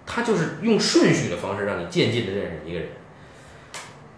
[0.04, 2.90] 他就是用顺序的方式让你渐进的认识一个人，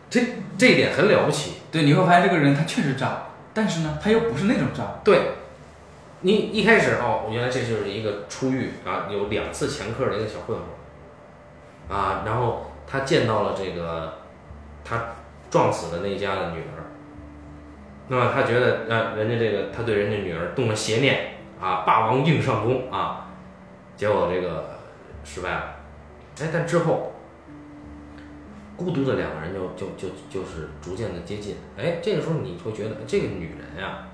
[0.10, 0.22] 这
[0.58, 1.56] 这一点很了不起。
[1.70, 5.02] 对，你会发现这个人他确实渣，但是呢，他又不是那种渣。
[5.04, 5.32] 对，
[6.22, 10.58] 你一开始哦，原来这就是一个出狱啊，有两次前科的一个小混
[11.90, 14.20] 混，啊，然后他见到了这个
[14.86, 15.16] 他
[15.52, 16.83] 撞死的那家的女儿，
[18.14, 23.28] 那么他觉得呃，人家这个他对人家女儿动了邪念啊，霸王硬上弓啊，
[23.98, 24.78] 结果这个
[25.24, 25.76] 失败了，
[26.40, 27.12] 哎，但之后
[28.78, 34.06] 孤独的两个人就就就就是逐渐的接近，哎，这个时候你会觉得这个女人呀、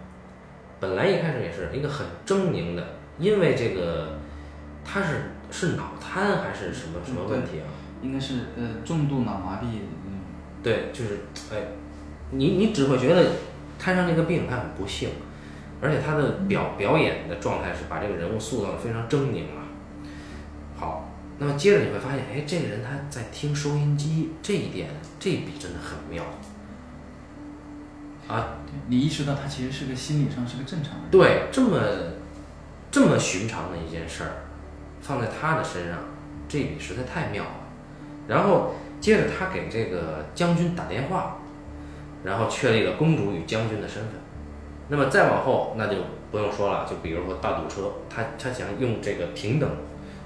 [0.80, 4.18] 本来一开始也是一个很狰狞的，因为这个
[4.86, 7.68] 她是是脑瘫还是什么什么问题啊？
[8.02, 9.66] 应该是呃重度脑麻痹，
[10.08, 10.22] 嗯，
[10.64, 11.18] 对，就是
[11.52, 11.58] 哎，
[12.32, 13.26] 你你只会觉得
[13.80, 15.10] 摊上这个病，他很不幸，
[15.82, 19.64] 而且他的表表演的状态是把这个人物塑造的非常狰狞啊。
[20.78, 26.24] 好，那么接着你会发现，哎，这个人他在听收音机，这一点这一笔真的很妙
[28.28, 28.58] 啊。
[28.88, 31.10] 你意识到他其实是个心理上是个正常人。
[31.10, 31.80] 对，这么
[32.92, 34.32] 这么寻常的一件事儿，
[35.02, 35.98] 放在他的身上，
[36.48, 37.52] 这一笔实在太妙了。
[38.28, 41.38] 然后接着他给这个将军打电话，
[42.24, 44.14] 然后确立了公主与将军的身份。
[44.90, 45.96] 那么再往后，那就
[46.32, 49.70] 不用说了，就比如说大堵车，他他想用这个平等，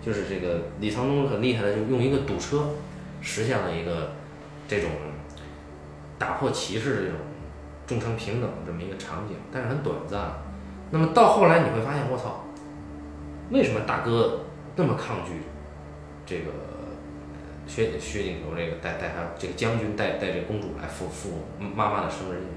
[0.01, 2.69] 就是这个李沧东很厉害的，就用一个堵车
[3.21, 4.11] 实现了一个
[4.67, 4.89] 这种
[6.17, 7.17] 打破歧视这种
[7.85, 10.31] 众生平等的这么一个场景，但是很短暂。
[10.91, 12.45] 那么到后来你会发现，我操，
[13.49, 14.41] 为什么大哥
[14.75, 15.41] 那么抗拒
[16.25, 16.51] 这个
[17.67, 22.47] 薛薛景求这个带带他这个将军带带这公主来赴赴妈妈的生日宴？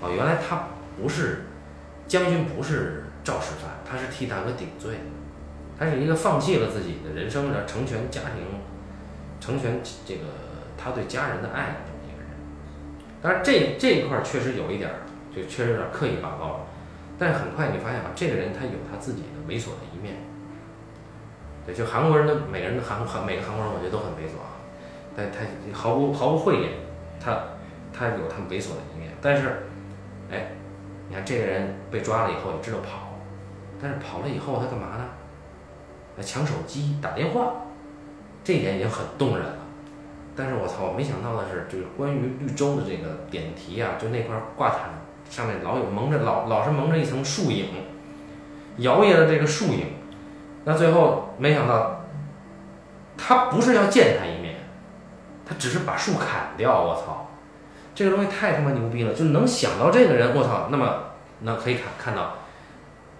[0.00, 0.68] 哦，原来他
[1.00, 1.46] 不是
[2.06, 4.96] 将军，不是肇事犯，他是替大哥顶罪，
[5.78, 8.44] 他是一个放弃了自己的人生，然后成全家庭，
[9.40, 10.24] 成全这个
[10.76, 12.30] 他对家人的爱的这么一个人。
[13.20, 14.90] 当然这这一块确实有一点，
[15.34, 16.60] 就确实有点刻意拔高了。
[17.18, 19.87] 但是很快你发现啊，这个人他有他自己的猥琐的。
[21.74, 24.56] 就韩国人的每个人的韩韩每个韩国人，我觉得都很猥琐啊，
[25.14, 25.38] 但他
[25.72, 26.70] 毫不毫不讳言，
[27.22, 27.38] 他
[27.92, 29.12] 他有他猥琐的一面。
[29.20, 29.64] 但是，
[30.30, 30.52] 哎，
[31.08, 33.18] 你看这个人被抓了以后也知道跑，
[33.80, 35.04] 但是跑了以后他干嘛呢？
[36.16, 37.52] 来抢手机打电话，
[38.42, 39.56] 这一点已经很动人了。
[40.34, 44.90] 但是我操，我没想到的是，就是关于绿洲的这个点题啊，就那块挂毯
[45.28, 47.66] 上面老有蒙着老老是蒙着一层树影，
[48.78, 49.97] 摇曳的这个树影。
[50.64, 52.04] 那最后没想到，
[53.16, 54.56] 他不是要见他一面，
[55.46, 56.82] 他只是把树砍掉。
[56.82, 57.30] 我操，
[57.94, 59.14] 这个东西太他妈牛逼了！
[59.14, 61.04] 就能想到这个人，我操，那么
[61.40, 62.34] 那可以看看到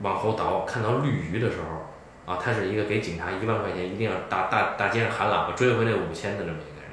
[0.01, 6.90] 往后倒，看到绿鱼的时候啊，他是一个给警察一万块钱，一定要大大大街上喊喇叭追回那五千的这么一个人，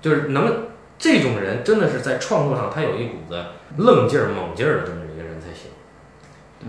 [0.00, 3.44] 就是能这种人真的是在创作上他有一股子
[3.76, 5.70] 愣劲儿、猛劲儿的这么一个人才行。
[6.58, 6.68] 对，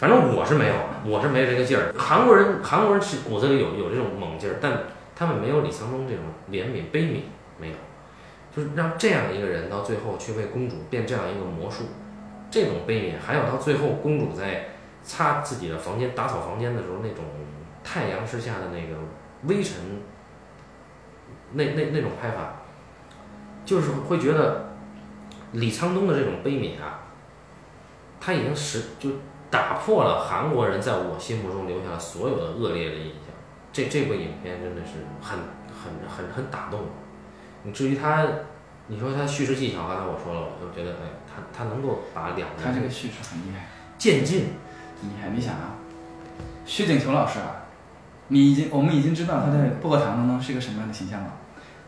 [0.00, 1.92] 反正我是没有，我是没这个劲儿。
[1.94, 4.72] 韩国人，韩国人是骨子里有有这种猛劲儿，但
[5.14, 7.20] 他们没有李沧东这种怜悯、悲悯，
[7.58, 7.74] 没有。
[8.50, 11.84] 就是让这样一个人到最后去为公主变这样一个魔术，
[12.50, 14.68] 这种悲悯，还有到最后公主在
[15.02, 17.22] 擦自己的房间、打扫房间的时候那种
[17.84, 18.96] 太阳之下的那个
[19.42, 20.00] 微尘，
[21.52, 22.62] 那那那种拍法，
[23.66, 24.70] 就是会觉得
[25.52, 27.00] 李沧东的这种悲悯啊，
[28.18, 29.10] 他已经使就
[29.50, 33.34] 打破了韩国人在我心目中留下了所有的恶劣的印象。
[33.72, 36.86] 这这部影片真的是很很很很打动我。
[37.62, 38.26] 你至于他，
[38.86, 43.66] 你说他叙事技巧，刚才我说了，我就觉得，哎，他他能够把两个人他这个叙事很厉害，
[43.98, 44.54] 渐进，
[45.02, 45.28] 厉害。
[45.34, 45.76] 你想啊，
[46.64, 47.66] 薛景求老师啊，
[48.28, 51.32] 你已经我们已经知道他在薄荷糖当中是一个什么样的形象了。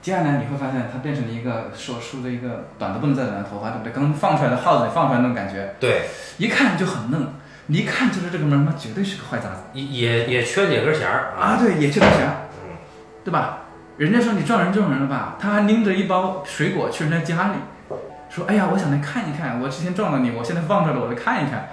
[0.01, 3.93] 接下来你会发现他变成了一个说梳着一个短的不能再短的头发，对不对？
[3.93, 7.35] 刚放出来的耗子放出来那种感觉，对，一看就很嫩，
[7.67, 12.77] 你一看就是这个门儿，妈绝对是个坏杂子也也也缺几根弦儿啊！，对，也缺根弦儿，嗯，
[13.25, 13.61] 对吧？
[13.99, 15.37] 人家说你撞人撞人了吧？
[15.39, 17.55] 他还拎着一包水果去人家家里，
[18.31, 21.69] 说：“哎呀，我想来看一看，我之前撞了你，我现在放这了，我来看一看。”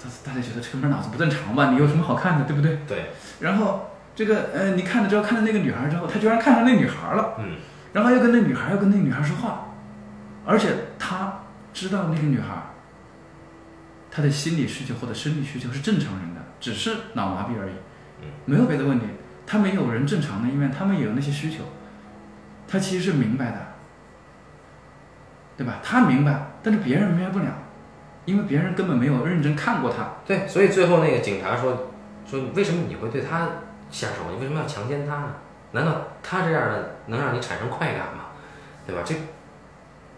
[0.00, 1.70] 他大家觉得这哥们儿脑子不正常吧？
[1.70, 2.78] 你有什么好看的，对不对？
[2.86, 7.56] 对，然后这个呃，你看了之后，看到那个女孩之后，他居然看上那女孩了，嗯，
[7.92, 9.74] 然后又跟那女孩又跟那女孩说话，
[10.46, 11.40] 而且他
[11.74, 12.46] 知道那个女孩
[14.10, 17.72] 他的心理需求或者生理需求是正常人的，只是脑麻痹而已
[18.22, 19.06] 嗯，没有别的问题。
[19.46, 21.64] 他们有人正常的一面，他们也有那些需求，
[22.66, 23.74] 他其实是明白的，
[25.56, 25.80] 对吧？
[25.82, 27.46] 他明白，但是别人明白不了，
[28.24, 30.16] 因为别人根本没有认真看过他。
[30.26, 31.90] 对，所以最后那个警察说
[32.26, 33.48] 说为什么你会对他
[33.90, 34.30] 下手？
[34.32, 35.34] 你为什么要强奸他呢？
[35.72, 38.26] 难道他这样的能让你产生快感吗？
[38.86, 39.02] 对吧？
[39.04, 39.14] 这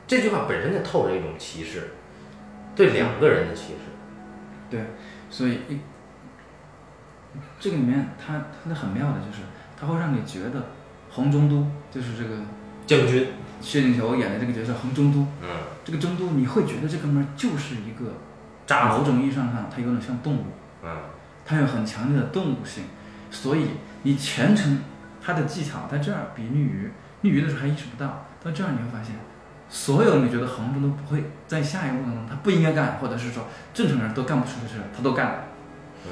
[0.06, 1.90] 这句话本身就透着一种歧视，
[2.74, 3.78] 对两个人的歧视。
[4.70, 4.84] 对，
[5.28, 5.78] 所以一
[7.58, 9.42] 这个里面它它很妙的就是，
[9.78, 10.66] 它会让你觉得
[11.10, 12.36] 洪中都就是这个
[12.86, 13.28] 将军，
[13.60, 15.48] 薛景求演的这个角色洪中都，嗯，
[15.84, 18.14] 这个中都你会觉得这哥们儿就是一个
[18.66, 20.44] 渣，某种意义上看，他有点像动物，
[20.82, 20.96] 嗯，
[21.44, 22.84] 他有很强烈的动物性，
[23.30, 23.68] 所以
[24.02, 24.82] 你全程
[25.20, 26.90] 他的技巧在这儿比绿鱼，
[27.22, 29.14] 绿鱼的时候还意识不到，到这儿你会发现，
[29.70, 35.34] 所有你觉得横着都不会在下一步当中他不应该干，或者是说正常人都干不出的事，他都干了。
[36.06, 36.10] 嗯，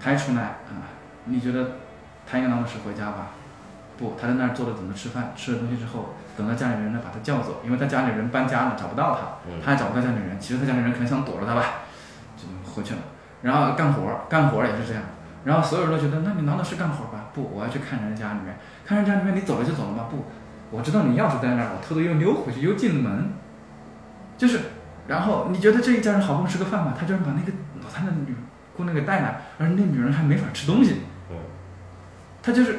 [0.00, 0.88] 他一出来啊，
[1.26, 1.72] 你觉得
[2.26, 3.28] 他应该拿着屎回家吧？
[3.98, 10.40] 不，他在那儿坐着等着吃饭，吃了东西之后，等到家里人来把他叫走，因为他家里人搬家了，找不到他，嗯他还找不到家里人。
[10.40, 11.62] 其实他家里人可能想躲着他吧，
[12.36, 13.00] 就回去了。
[13.42, 15.02] 然后干活儿，干活儿也是这样。
[15.44, 17.26] 然后所有人都觉得，那你拿的是干活儿吧？
[17.32, 20.06] 不，我要去看人家家里面，看人家里面，你走了就走了吗？
[20.10, 20.24] 不，
[20.70, 23.32] 我知道你钥匙在那儿，我偷偷又溜回去，又进了门。
[24.36, 24.60] 就是，
[25.08, 27.52] 然后你觉得这一家人好不容易吃个饭吧，他居然把那个
[27.82, 28.34] 老太太女
[28.76, 30.96] 姑娘给带来，而那女人还没法吃东西。
[32.42, 32.76] 他就是，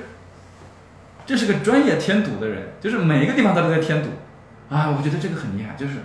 [1.26, 4.10] 这是个专业添堵的人，就是每一个地方他都在添堵，
[4.70, 5.96] 啊，我觉得这个很厉害，就是，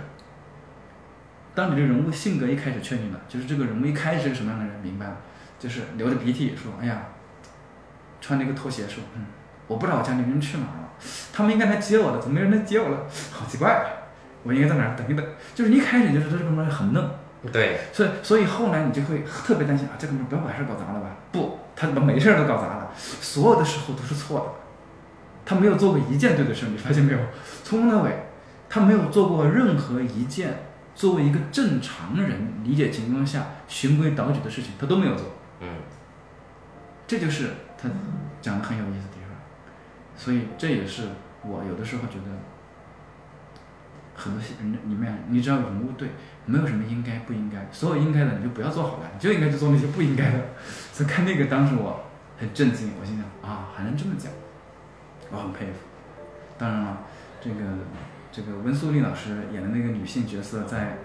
[1.55, 5.17] 当你的人物性格一开始确定了，就是这个人物一开始是个什么样的人，明白了，
[5.59, 7.03] 就是流着鼻涕说，哎呀，
[8.19, 9.27] 穿那个拖鞋说，嗯，
[9.67, 10.89] 我不知道我家里人去哪儿了，
[11.31, 13.05] 他们应该来接我的，怎么没人来接我了？
[13.31, 13.83] 好奇怪啊，
[14.43, 15.25] 我应该在哪儿等一等？
[15.55, 17.09] 就是一开始就知道这哥们儿很嫩，
[17.51, 21.07] 对，所以，所以后来你就会特别担心啊，这哥们儿不要把事儿搞砸了吧？
[21.31, 24.45] 不，他把每事儿都搞砸了，所有的时候都是错的，
[25.45, 27.19] 他没有做过一件对的事儿，你发现没有？
[27.63, 28.27] 从头到尾，
[28.69, 35.25] 他没有做过任何一件作为一个正常人理解情况下循规蹈矩的事情，他都没有做。
[35.61, 35.67] 嗯，
[37.07, 37.89] 这就是他
[38.41, 39.07] 讲的很有意思
[40.15, 41.09] 所以这也是
[41.43, 42.31] 我有的时候觉得，
[44.15, 46.09] 很多戏人里面，你只要人物对，
[46.45, 50.39] 没有什么应该不应该，所有应该的你就不要做好了，你就应该去做那些不应该的。
[50.93, 52.03] 所以看那个当时我
[52.37, 54.31] 很震惊，我心想啊，还能这么讲，
[55.31, 55.79] 我很佩服。
[56.57, 56.97] 当然了，
[57.41, 57.55] 这个
[58.31, 60.97] 这个温素丽老师演的那个女性角色在，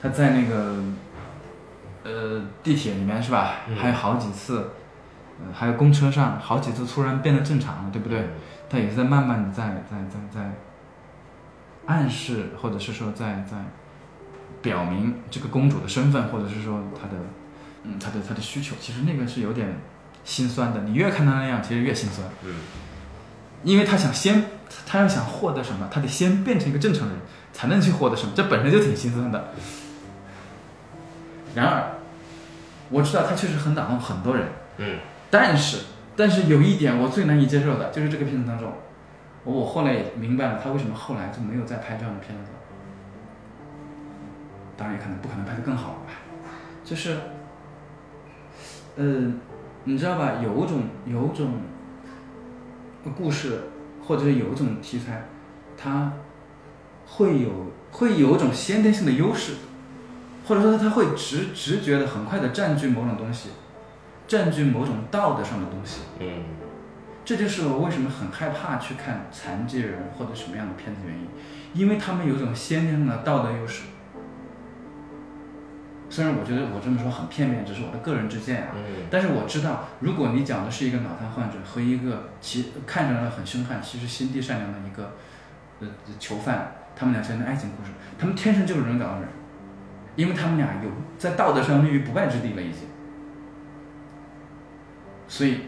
[0.00, 0.82] 她在那个
[2.04, 3.62] 呃地铁里面是吧？
[3.68, 4.70] 嗯还有好几次，
[5.42, 8.30] 呃还有公车上好几次突然变得正常了，对不对？
[8.68, 10.52] 他也是在慢慢的在在在在
[11.86, 13.56] 暗示，或者是说在在
[14.62, 17.14] 表明这个公主的身份，或者是说她的
[17.84, 18.76] 嗯她的她的需求。
[18.80, 19.76] 其实那个是有点
[20.24, 22.28] 心酸的，你越看她那样，其实越心酸。
[22.44, 22.54] 嗯，
[23.64, 24.44] 因为他想先，
[24.86, 27.16] 他要想获得什么，他得先变成一个正常人，
[27.52, 29.48] 才能去获得什么，这本身就挺心酸的。
[31.54, 31.98] 然而，
[32.90, 34.98] 我知道他确实很打动很多人，嗯，
[35.30, 35.84] 但是，
[36.16, 38.72] 但是有一点我最难以接受的，就是这个片子当中，
[39.44, 42.58] 我我后来也明白了他为什么后来就没有再拍这样的片子了。
[44.76, 46.12] 当然也可能不可能拍得更好了吧，
[46.82, 47.16] 就是，
[48.96, 49.32] 呃，
[49.84, 50.40] 你知道吧？
[50.42, 51.52] 有种有种
[53.14, 53.60] 故事，
[54.06, 55.26] 或者是有一种题材，
[55.76, 56.12] 它
[57.06, 57.50] 会有
[57.92, 59.52] 会有一种先天性的优势，
[60.48, 63.50] 或者说它会直直觉的很快的占据某种东西，
[64.30, 66.02] 占据某种道德上的东西。
[66.20, 66.44] 嗯，
[67.24, 71.26] 这就是我为什么很害怕去看残疾人或者什么样的片子原因，
[71.74, 73.82] 因为他们有一种先天的道德优势。
[76.08, 85.16] 虽然我觉得我这么说很片面，只是我的个人之见啊，嗯，但是我知道，如果你讲的是一个脑瘫患者和一个其看着呢很凶悍，其实心地善良的一个
[85.80, 85.88] 呃
[86.20, 89.28] 囚犯，他们俩之间的爱情故事，他们天生就是人搞人，
[90.14, 92.88] 因为他们俩有在道德上立于不败之地了已经，
[95.30, 95.60] 所以，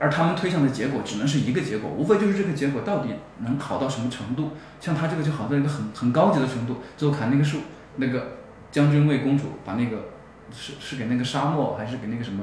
[0.00, 4.50] 而他们推向的结果只能是一个结果，无非就是这个结果到底能好到什么程度。
[4.80, 7.58] 像他这个就好到一个很很高级的程度，最后砍那个树，
[7.96, 8.38] 那个
[8.72, 10.10] 将军为公主把那个
[10.52, 12.42] 是是给那个沙漠还是给那个什么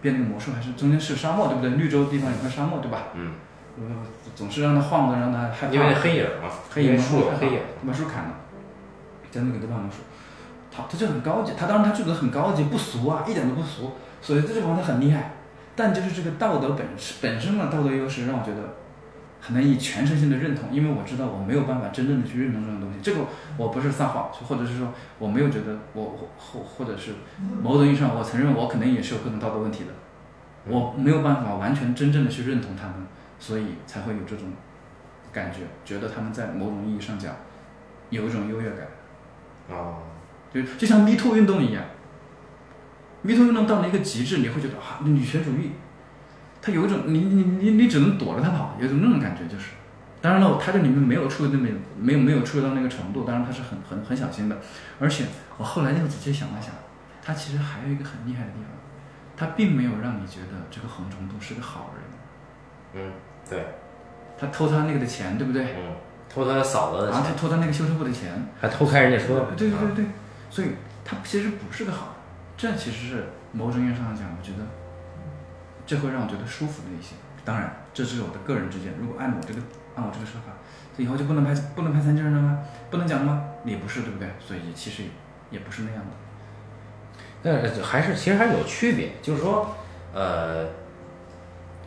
[0.00, 1.70] 变那个魔术，还是中间是沙漠对不对？
[1.72, 3.08] 绿洲地方有块沙漠对吧？
[3.14, 3.32] 嗯，
[3.78, 3.84] 呃，
[4.34, 5.74] 总是让他晃的，让他害怕。
[5.74, 8.34] 因为黑影嘛，黑影树有黑影，把树砍了，
[9.30, 9.98] 将军给他把魔术，
[10.74, 15.36] 他他就很高级，他当然他这个很高级，不俗啊，一点都不俗，所以这地方他很厉害。
[15.82, 16.86] 但就是这个道德本
[17.20, 18.76] 本身的道德优势，让我觉得
[19.40, 23.00] 很难以全身心的认同，因为我知道我没有办法真正的去认同这种东西。
[23.02, 23.22] 这个
[23.56, 27.14] 我不是撒谎，或者是说我没有觉得我或或者是
[27.60, 29.90] 某种意义上，我承认我可能也是有各种道德问题的，
[30.64, 32.94] 我没有办法完全真正的去认同他们，
[33.40, 34.46] 所以才会有这种
[35.32, 37.34] 感觉，觉得他们在某种意义上讲
[38.10, 38.86] 有一种优越感。
[39.68, 39.96] 哦，
[40.54, 41.82] 就就像 Me Too 运动一样
[43.22, 45.72] ，Me Too 运动到了一个极致，你会觉得啊，女权主义，
[46.60, 49.70] 它有一种你你你你只能躲着它跑，有一种那种感觉就是。
[50.20, 51.66] 当然了，它这里面没有处理那么
[51.98, 54.56] 没有没有处理到那个程度，当然它是很很很小心的。
[55.00, 55.24] 而且
[55.58, 56.70] 我后来又仔细想了想，
[57.20, 58.68] 它其实还有一个很厉害的地方，
[59.36, 63.04] 它并没有让你觉得这个横冲度是个好人。
[63.04, 63.12] 嗯，
[63.50, 63.64] 对。
[64.38, 65.74] 他偷他那个的钱，对不对？
[65.76, 65.94] 嗯。
[66.32, 67.20] 偷他嫂子的钱。
[67.20, 68.30] 啊，他偷他那个修车铺的钱。
[68.60, 69.44] 还偷开人家车。
[69.56, 70.04] 对对对对，
[70.50, 70.68] 所以
[71.04, 72.21] 他其实不是个好人。
[72.56, 74.66] 这其实是某种意义上讲，我觉得
[75.86, 77.14] 这会让我觉得舒服的一些。
[77.44, 78.92] 当然，这只是我的个人之见。
[79.00, 79.60] 如果按我这个。
[79.94, 80.54] 按我这个说法，
[80.96, 82.60] 这以后就不能拍不能拍残疾人了吗？
[82.90, 83.44] 不能讲了吗？
[83.62, 84.26] 也不是，对不对？
[84.40, 85.02] 所以其实
[85.50, 86.10] 也不是那样的。
[87.42, 89.76] 但还是其实还是有区别，就是说，
[90.14, 90.66] 呃，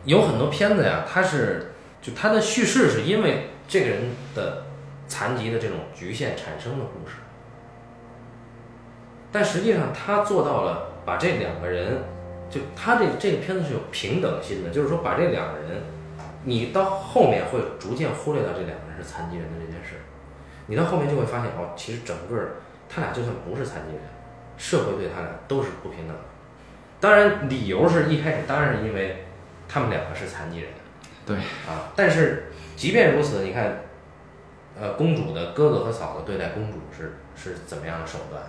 [0.04, 4.62] 有很多片子呀，它是就它的叙事是因为这个人的
[5.08, 7.16] 残疾的这种局限产生的故事，
[9.36, 12.02] 但实际上他做到了把这两个人，
[12.48, 15.82] 就他这这个片子是有平等心的，就是说把这两个人。
[16.44, 19.96] 你到后面会逐渐忽略到这两个人是残疾人的这件事，
[20.68, 22.40] 你到后面就会发现哦，其实整个
[22.88, 24.02] 他俩就算不是残疾人，
[24.56, 26.22] 社会对他俩都是不平等的。
[26.98, 29.26] 当然，理由是一开始当然是因为
[29.68, 30.70] 他们两个是残疾人，
[31.26, 31.92] 对啊。
[31.94, 33.80] 但是即便如此，你看，
[34.80, 38.40] 呃，公主的哥哥和嫂子对待公主是是怎么样的手段，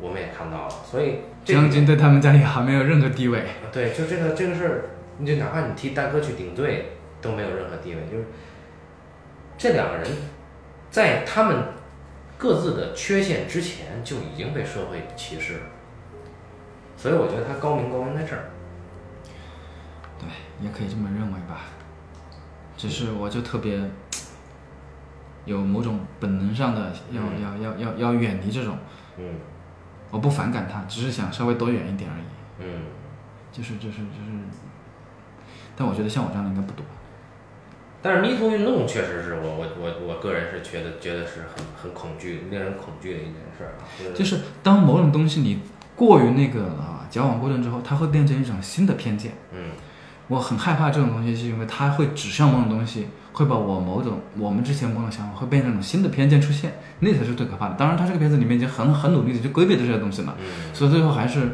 [0.00, 0.74] 我们也看到了。
[0.84, 3.44] 所以将军对他们家里还没有任何地位。
[3.72, 4.84] 对，就这个这个事儿。
[5.18, 6.92] 你就哪怕你替大哥去顶罪，
[7.22, 8.02] 都没有任何地位。
[8.02, 8.26] 就是
[9.56, 10.06] 这两个人，
[10.90, 11.56] 在他们
[12.36, 15.60] 各自的缺陷之前，就已经被社会歧视了。
[16.98, 18.50] 所以我觉得他高明高明在这儿。
[20.18, 20.28] 对，
[20.60, 21.62] 也可以这么认为吧。
[22.76, 23.80] 只是我就特别
[25.46, 28.76] 有某种本能上的要要要要要远离这种。
[29.16, 29.24] 嗯。
[30.10, 32.24] 我不反感他，只是想稍微躲远一点而已。
[32.60, 32.82] 嗯。
[33.52, 34.30] 就是就是就是。
[35.74, 36.84] 但我觉得像我这样的应该不多。
[38.02, 44.14] 但是迷途运动确实是我我我我个人是觉得觉得是很很恐惧、令人恐惧的一件事儿啊。
[44.14, 45.62] 就是当某种东西你
[45.94, 49.32] 过于那个啊矫枉过正之后，它会变成一种新的偏见。
[49.52, 49.70] 嗯。
[50.28, 57.74] 我很害怕这种东西，是因为它会指向某种东西，会把我某种我们之前某种想法会变成一种新的偏见出现，那才是最可怕的。
[57.74, 60.34] 当然，他这个片子里面已经很很努力的去规避这些东西了。
[60.40, 60.74] 嗯。
[60.74, 61.50] 所以最后还是。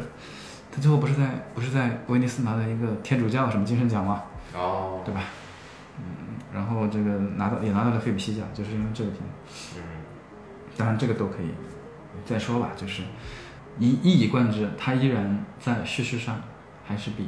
[0.75, 4.23] 他最后不是在不是在威尼斯拿了一个天主教什么精神奖吗？
[4.55, 5.21] 哦，对吧？
[5.99, 9.75] 嗯，然后这个拿到也拿到了费比西奖，就是因为这个片子。
[9.77, 9.83] 嗯，
[10.75, 11.49] 当然这个都可以
[12.25, 13.03] 再说吧，就是
[13.77, 16.41] 一一以贯之，他依然在叙事上
[16.83, 17.27] 还是比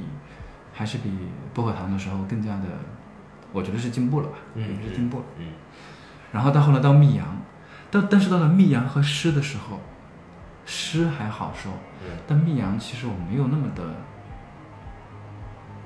[0.73, 1.11] 还是比
[1.53, 2.63] 薄荷糖的时候更加的，
[3.55, 4.37] 我觉得是进步了吧？
[4.53, 5.25] 嗯，是进步了。
[5.39, 5.47] 嗯，
[6.31, 7.25] 然后到后来到密阳，
[7.89, 9.79] 但但是到了密阳和诗的时候。
[10.67, 11.71] 诗还好说，
[12.25, 13.83] 但密阳其实我没有那么的。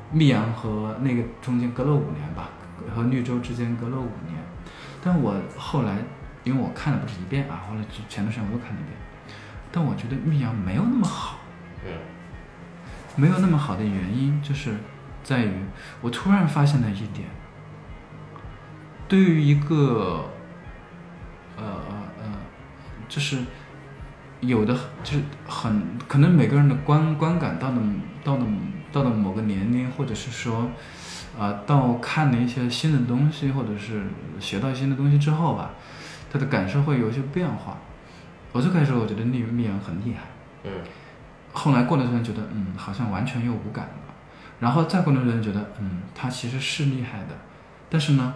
[0.09, 2.49] 密阳和那个中间隔了五年吧，
[2.95, 4.41] 和绿洲之间隔了五年。
[5.03, 5.97] 但我后来，
[6.45, 8.95] 因为我看了不止一遍啊，后来前段时间我又看了一遍。
[9.69, 11.39] 但我觉得密阳没有那么好。
[11.85, 11.91] 嗯。
[13.17, 14.77] 没有那么好的原因就是
[15.25, 15.51] 在于，
[15.99, 17.27] 我突然发现了一点，
[19.09, 20.29] 对于一个，
[21.57, 22.31] 呃呃呃，
[23.09, 23.39] 就是。
[24.41, 27.77] 有的就是很可能每个人的观观感到的
[28.23, 28.45] 到的
[28.89, 30.69] 到的某个年龄，或者是说，
[31.37, 34.01] 啊，到看了一些新的东西，或者是
[34.39, 35.71] 学到新的东西之后吧，
[36.31, 37.75] 他的感受会有一些变化。
[38.53, 40.21] 我最开始我觉得密密阳很厉害，
[40.63, 40.71] 嗯，
[41.51, 44.13] 后来过段时间觉得嗯好像完全又无感了，
[44.61, 47.35] 然后再过段时间觉得嗯他其实是厉害的，
[47.89, 48.33] 但是呢，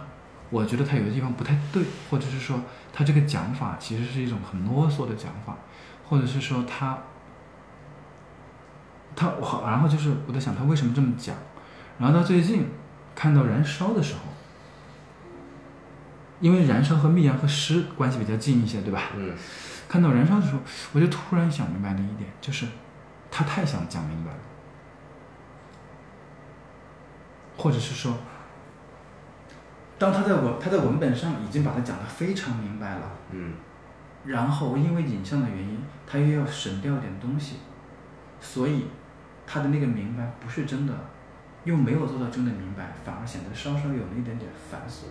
[0.54, 2.60] 我觉得他有的地方不太对，或者是说
[2.92, 5.56] 他这个讲法其实是一种很啰嗦的讲法。
[6.06, 6.98] 或者是说他，
[9.16, 11.34] 他好，然后就是我在想他为什么这么讲，
[11.98, 12.66] 然后到最近
[13.14, 14.20] 看到燃烧的时候，
[16.40, 19.00] 因为燃烧和密阳和诗关系比较近一些，对吧？
[19.16, 19.34] 嗯。
[19.88, 20.58] 看到燃烧的时候，
[20.92, 22.66] 我就突然想明白了一点，就是
[23.30, 24.38] 他太想讲明白了，
[27.56, 28.14] 或者是说，
[29.98, 33.52] 当他在文他在文本上已经把它讲得非常明白了，嗯。
[34.24, 37.56] 然后因为影像的原因，他又要省掉点东西，
[38.40, 38.86] 所以
[39.46, 40.94] 他的那个明白不是真的
[41.64, 45.04] 又没有做到真的明白，反而显得稍稍有了一点点繁琐。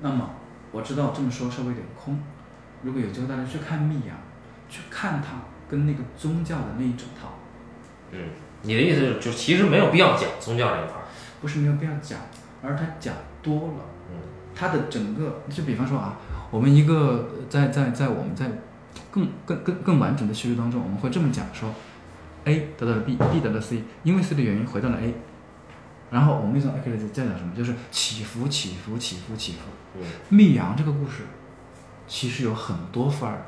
[0.00, 0.30] 那么
[0.72, 2.18] 我知道这么说稍微有点空，
[2.82, 4.16] 如果有机会大家去看密阳，
[4.68, 5.34] 去看他
[5.68, 7.34] 跟那个宗教的那一整套，
[8.10, 8.18] 嗯，
[8.62, 11.04] 你的意思是就其实没有必要讲宗教这一块儿。
[11.42, 12.18] 不是没有必要讲，
[12.62, 13.74] 而他讲多了。
[14.10, 14.16] 嗯
[14.52, 16.18] 它的整个，就比方说啊，
[16.50, 18.50] 我们一个呃在在在我们在
[19.10, 21.72] 更更更更完整的叙述当中，我们会这么讲说
[22.44, 25.14] ，A 得到了 B，B 得到了 C，因为 C 的原因回到了 A，
[26.10, 29.58] 然后我们又从 A 开始再讲什么，就是起伏起伏起伏起伏。
[29.94, 31.22] 嗯密阳这个故事
[32.06, 33.42] 其实有很多范儿，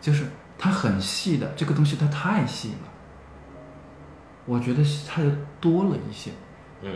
[0.00, 0.24] 就是
[0.56, 2.88] 它很细的，这个东西它太细了，
[4.46, 5.28] 我觉得它就
[5.60, 6.30] 多了一些。
[6.82, 6.90] 嗯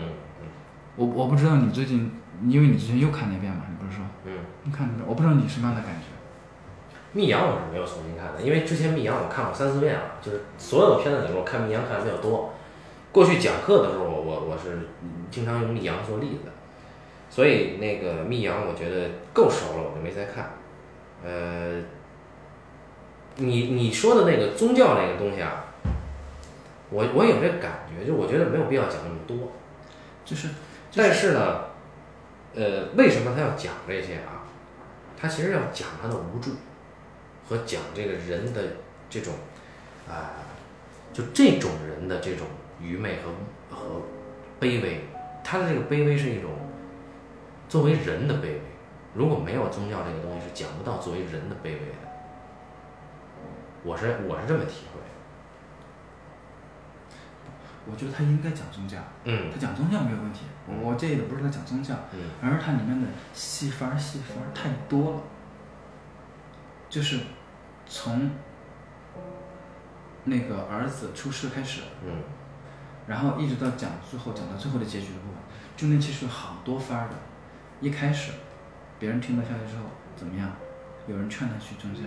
[1.01, 2.13] 我我不知道你最近，
[2.47, 4.33] 因为你之前又看了一遍嘛，你不是说嗯，
[4.65, 6.09] 你看我不知道你什么样的感觉。
[7.15, 12.53] 密阳我是没有重新看的，因为之前密阳我看过三四遍了，就是所有的片子里面我看密阳看的比较多。
[13.13, 14.91] 过去讲课的时候，我我我是
[15.31, 16.51] 经常用密阳做例子，
[17.31, 20.51] 所以那个密阳我觉得够熟了，我就没再看。
[21.25, 21.81] 呃，
[23.37, 25.65] 你你说的那个宗教那个东西啊，
[26.91, 29.51] 我我有这感觉，就我觉得没有必要讲那么多。
[30.23, 30.49] 就是，
[30.95, 31.65] 但是呢，
[32.55, 34.43] 呃，为什么他要讲这些啊？
[35.17, 36.53] 他其实要讲他的无助，
[37.49, 38.63] 和讲这个人的
[39.09, 39.35] 这种，
[40.09, 40.33] 啊、
[41.13, 42.47] 就这种人的这种
[42.81, 44.03] 愚昧和和
[44.61, 45.05] 卑微。
[45.45, 46.51] 他的这个卑微是一种
[47.69, 48.61] 作为人的卑微。
[49.15, 52.11] 如果没有宗教这个东西，是讲不到作为人的卑微的。
[53.83, 55.01] 我是我是这么体会。
[57.91, 65.23] 我觉得他应该讲宗教，嗯他讲宗教没有问题，我我介意的不是他讲宗教，嗯而是它里面的戏法儿细法儿太多了，
[66.89, 67.19] 就是
[67.87, 68.31] 从
[70.25, 72.23] 那个儿子出世开始，嗯
[73.07, 75.37] 然后一直到讲最后讲到最后的结局的部分，
[75.77, 77.15] 中间其实有好多番儿的。
[77.81, 78.33] 一开始，
[78.99, 79.85] 别人听到消息之后
[80.15, 80.49] 怎么样？
[81.09, 82.03] 有人劝他去宗教，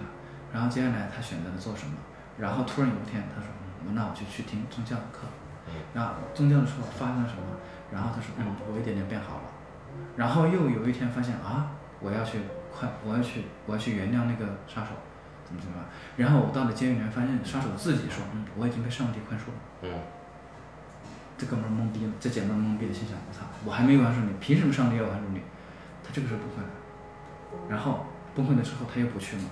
[0.54, 1.94] 然后接下来他选择了做什么？
[2.38, 3.50] 然后突然有一天他说
[3.86, 5.28] ：“嗯，那我就去听宗教的课。”
[5.74, 7.44] 嗯然后宗教的时候发生了什么？
[7.92, 9.44] 然后他说：“嗯，我一点点变好了。”
[10.18, 12.40] 然后又有一天发现啊，我要去
[12.74, 14.90] 快，我要去，我要去原谅那个杀手，
[15.46, 15.86] 怎么怎么样？
[16.18, 20.00] 然后我到了监狱里面，发现杀手自己说：“嗯，我已经被上帝宽恕了。”嗯
[21.36, 25.42] 这哥们儿懵逼了，这姐们儿懵逼的心想：我操，我还没宽恕你，凭什么上帝要宽恕你？
[26.04, 26.70] 他这个时候崩溃了，
[27.68, 28.06] 然后
[28.36, 29.50] 崩溃了之后他又不去嘛，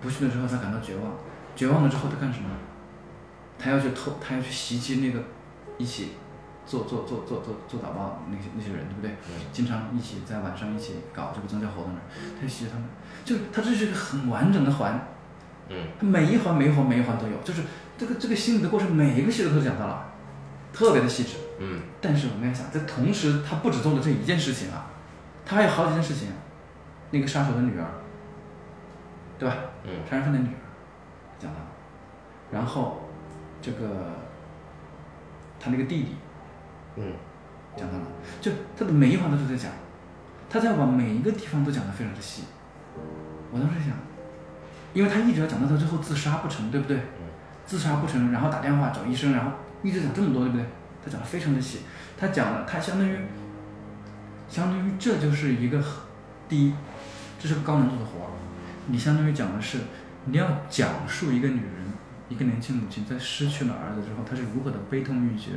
[0.00, 1.12] 不去了之后他感到绝望，
[1.56, 2.48] 绝望了之后他干什么？
[3.58, 5.24] 他要去偷，他要去袭击那个
[5.78, 6.12] 一起
[6.66, 9.10] 做做做做做做导报那些那些人，对不对？
[9.30, 12.84] 嗯经常一起在晚上一起搞这个宗教活动的人，他就袭击他们，
[13.24, 15.08] 就是他这是一个很完整的环，
[16.00, 17.62] 每一环每一环每一环都有，就是
[17.96, 20.12] 这个这个心理的过程，每一个细节都讲到了，
[20.72, 21.36] 特别的细致。
[21.60, 24.90] 嗯但是我们要想，在同时，他不只做了这一件事情啊，
[25.44, 26.34] 他还有好几件事情、啊。
[27.10, 27.86] 那个杀手的女儿，
[29.38, 29.56] 对吧？
[29.84, 30.60] 嗯杀人犯的女儿，
[31.38, 31.66] 讲到了。
[32.50, 33.08] 然后
[33.62, 34.12] 这个
[35.60, 36.16] 他那个弟弟。
[36.96, 37.12] 嗯。
[37.76, 38.04] 讲到了，
[38.40, 39.70] 就他的每一环都是在讲，
[40.50, 42.42] 他在把每一个地方都讲得非常的细。
[43.52, 43.96] 我当时想，
[44.92, 47.00] 因为他一直要讲到他最后自杀不成，对不对？
[47.64, 49.52] 自杀不成，然后打电话找医生，然后
[49.84, 50.66] 一直讲这么多，对不对？
[51.04, 51.80] 他讲的非常的细，
[52.18, 53.16] 他讲了，他相当于，
[54.48, 55.92] 相当于这就是一个很
[56.48, 56.74] 第一，
[57.38, 58.30] 这是个高难度的活儿，
[58.86, 59.78] 你相当于讲的是
[60.24, 61.87] 你要讲述一个女人，
[62.28, 65.52] 一个年轻母亲在失去了儿子之后，她是如何的悲痛欲绝，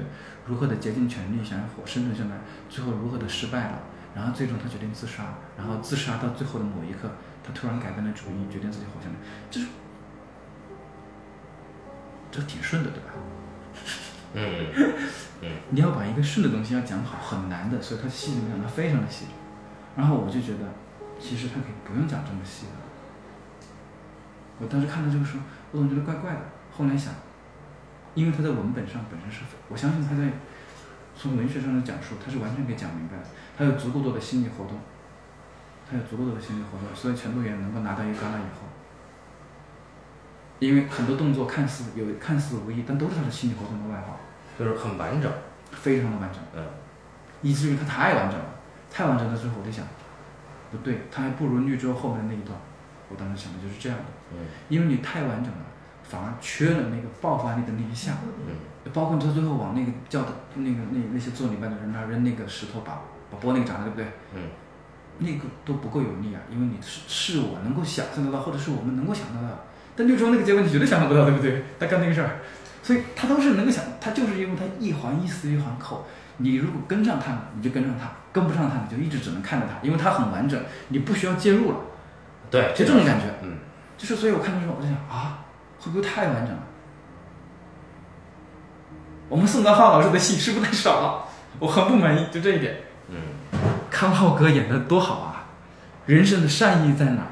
[0.45, 3.80] 如何的竭尽全力想要活生存下来，最后如何的失败了，
[4.15, 7.11] 然后最终她决定自杀，然后自杀到最后的某一刻，
[7.43, 9.15] 她突然改变了主意，决定自己活下来，
[9.49, 9.67] 这是
[12.32, 13.09] 这挺顺的，对吧？
[14.34, 14.41] 嗯
[15.41, 19.26] 嗯 你要把一个顺的东西要讲好，很难的，所以它细节讲的非常的细。
[19.97, 20.59] 然后我就觉得，
[21.19, 22.72] 其实他可以不用讲这么细的。
[24.59, 26.39] 我当时看到这个时候，我总觉得怪怪的。
[26.76, 27.13] 后来想，
[28.13, 30.32] 因为他在文本上本身是，我相信他在
[31.15, 33.24] 从文学上的讲述，他是完全可以讲明白的。
[33.57, 34.80] 他有足够多的心理活动，
[35.89, 38.67] 他有足够多的心理活动，所以全度远能够拿到一个戛纳以后，
[40.59, 44.15] 因为很多动作看似有看似无意，但都是他的心理活动的外化。
[44.57, 45.32] 就是很完整。
[45.72, 46.61] 非常的完整，嗯
[47.41, 48.45] 以至于他太完整了，
[48.91, 49.88] 太完整了之后，我就想，
[50.69, 52.59] 不对，他还不如绿洲后面的那一段。
[53.07, 54.03] 我当时想的就是这样的，
[54.34, 55.65] 嗯因为你太完整了，
[56.12, 58.14] 反而缺了那个爆发力的那一下。
[58.47, 58.55] 嗯
[58.91, 62.99] 包括他最后往那个叫的那个那那些做礼拜的人那儿扔那个石头把
[63.30, 64.05] 把玻璃砸了，对不对？
[64.34, 64.41] 嗯
[65.20, 69.55] 那个都不够有力啊，因为你是是我能够想象得到，或者是我们能够想得到。
[69.95, 71.64] 但绿洲那个结果你绝对想象不到，对不对？
[71.80, 72.39] 他干那个事儿，
[72.82, 76.07] 所以他都是能够想，他就是因为他一环一丝一环扣，
[76.38, 81.78] 你如果跟上他了，你就跟上他；跟不上他，你就一直只能看着他，因为他很完整，你不需要介入了，
[82.49, 83.28] 对，就这种感觉。
[83.43, 83.59] 嗯，
[83.95, 85.41] 就是所以我看的时候，我就想啊，
[85.82, 86.64] 会不会太完整了？
[89.28, 91.26] 我们宋德浩老师的戏是不是太少了？
[91.60, 92.78] 我很不满意，就这一点。
[93.10, 93.18] 嗯，
[93.90, 95.46] 康浩哥演的多好啊！
[96.06, 97.28] 人生的善意在哪儿？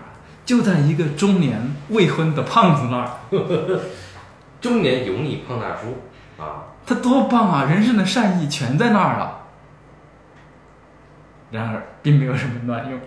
[0.46, 3.10] 就在一个中年未婚的胖子那儿。
[4.60, 5.98] 中年油腻胖大叔
[6.42, 7.66] 啊，他多棒啊！
[7.66, 9.44] 人生的善意全在那儿了。
[11.52, 13.00] 然而，并没有什么卵用。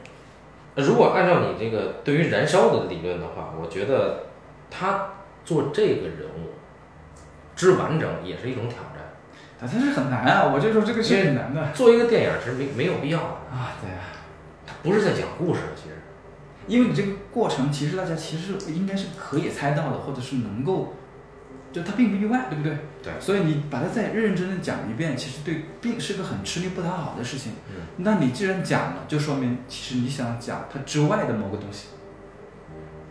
[0.75, 4.25] 如果按照你这个对于燃烧的理论的话，我觉得
[4.71, 5.09] 他
[5.45, 6.51] 做这个人物
[7.55, 9.03] 之完整也是一种挑战。
[9.61, 10.51] 啊，他是很难啊！
[10.53, 13.77] 我就说这个是很难的做一个电影是没没有必要的，啊。
[13.81, 14.03] 对啊，
[14.67, 15.95] 他不是在讲故事的，其实。
[16.67, 20.95] 因为你这个过程，其实大家其实应该是可以猜到的，或者是能够，
[21.73, 22.77] 就它并不意外，对不对？
[23.03, 27.53] 对所以你把它再认认真真讲一遍，其实对并是个很吃力不讨好的事情。
[27.69, 27.83] 嗯。
[27.99, 31.89] 那你既然讲了，就说明其实你想讲它之外的某个东西，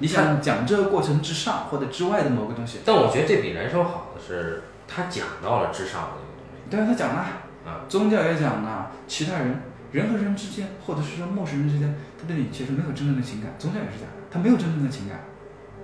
[0.02, 2.80] 你想讲这个过程之上或者之外的某个东西。
[2.84, 6.70] 但我觉得这比燃烧好的是，他讲到了至上的一个东西。
[6.70, 7.22] 对啊，他讲了，
[7.66, 13.54] 啊，宗教也讲了，其他人人和人之间，或者是说陌生人之间，他对你其实没有真正的情感。
[13.60, 15.24] 宗教也是这样，他没有真正的情感，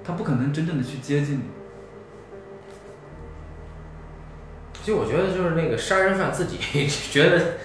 [0.04, 1.44] 他不可能真正的去接近你。
[4.82, 6.58] 其实我觉得就是那个杀人犯自己
[7.12, 7.58] 觉得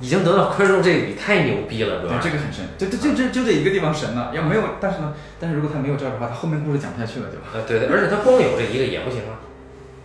[0.00, 2.18] 已经得到宽恕这一笔太牛逼了，对吧？
[2.20, 4.32] 对，这个很神，就就就就就这一个地方神了。
[4.34, 7.38] 要没有，但是呢，但是如果他没有这儿的话，他后面故事讲不下去了，就。
[7.52, 9.40] 呃，对对，而且他光有这一个也不行啊，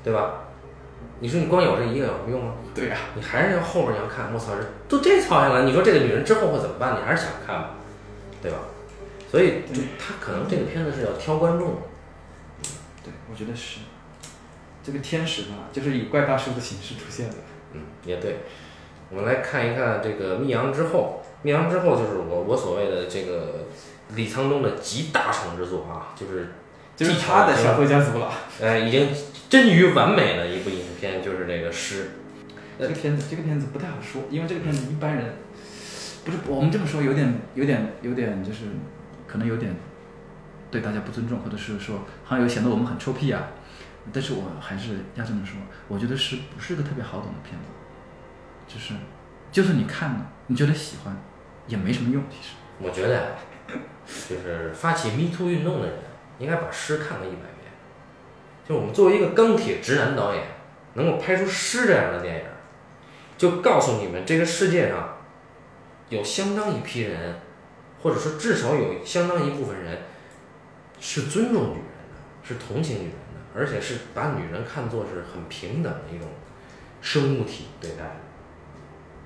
[0.04, 0.46] 对吧？
[1.20, 2.54] 你说你光有这一个有什么用啊？
[2.74, 6.96] 对呀、你还是要后边你要看，我操，这都这操下来，你说这个女人之后会怎么办？
[6.96, 7.72] 你还是想看吧，
[8.42, 8.58] 对吧？
[9.30, 11.82] 所以就他可能这个片子是要挑观众的，
[13.04, 13.80] 对，我觉得是。
[14.82, 17.36] 这个天使呢，就是以怪大叔的形式出现的。
[17.74, 18.40] 嗯，也对。
[19.10, 23.66] 我们来看一看这个《密阳之后》，《密阳之后》就是我我所谓的这个
[24.16, 26.49] 李沧东的集大成之作啊，就是
[26.95, 28.32] 就是他的小说家族了。
[28.62, 29.07] 呃已经
[29.49, 32.12] 臻于完美的一部影片，就是这个诗。
[32.78, 35.34] 这个片子，这个片子不太好说，因为这个片子一般人
[36.24, 38.66] 不是我们这么说，有点有点有点就是
[39.28, 39.76] 可能有点
[40.72, 43.47] 对大家不尊重，或者是说好像有显得我们很臭屁啊。
[44.14, 47.68] 但是我还是要这么说，我觉得是不是个特别好懂的片子，
[48.72, 48.93] 就是
[49.51, 51.17] 就算你看了，你觉得喜欢，
[51.67, 52.53] 也没什么用，其实。
[52.80, 53.22] 我觉得呀，
[54.07, 55.97] 就是发起 Me Too 运动的人，
[56.38, 57.72] 应该把诗看个一百遍。
[58.67, 60.43] 就我们作为一个钢铁直男导演，
[60.93, 62.45] 能够拍出诗这样的电影，
[63.38, 65.17] 就告诉你们，这个世界上
[66.09, 67.39] 有相当一批人，
[68.01, 70.03] 或者说至少有相当一部分人，
[70.99, 76.28] 是尊重女人的，是同情女人的，而且是把女人看作是很平等的一种
[77.01, 78.15] 生物体对待的，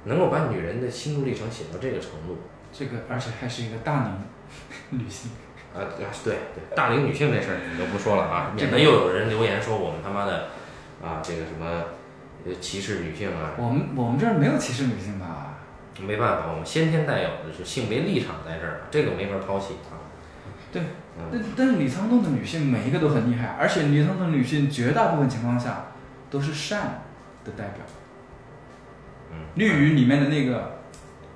[0.05, 2.37] 能够把女人的心路历程写到这个程度。
[2.71, 4.11] 这个而且还是一个大龄
[4.99, 5.29] 女性，
[5.75, 10.47] 啊，对对对，大龄女性这事儿你就不说了啊，这个免得又有人留言说我们他妈的
[11.03, 11.83] 啊这个什么
[12.45, 15.53] 呃歧视女性啊，我们我们这儿没有歧视女性吧？
[16.01, 20.01] 没办法，我们先天带有的是性别立场在这儿，这个没法抛弃啊。
[20.71, 20.81] 对，
[21.19, 25.91] 嗯，但但是李沧东的女性每一个都很厉害，而且李沧东的女性绝大部分情况下
[26.31, 27.03] 都是善
[27.45, 27.85] 的代表。
[29.33, 30.79] 嗯绿鱼里面的那个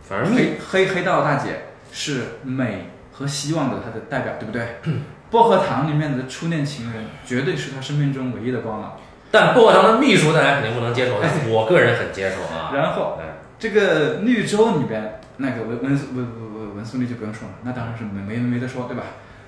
[0.01, 4.77] 反正黑黑黑道大姐是美和希望的她的代表，对不对？
[5.29, 8.97] 薄荷糖里面的初恋情人绝对是她生命中唯一的光了。
[9.29, 12.71] 但薄荷糖的秘书大家肯定不能接受，但我个人很接受啊。
[12.75, 13.25] 然后哎，
[13.59, 19.03] 这个绿洲里边那个文文文文文文素丽就不用说了，那当然是没没没得说，对吧？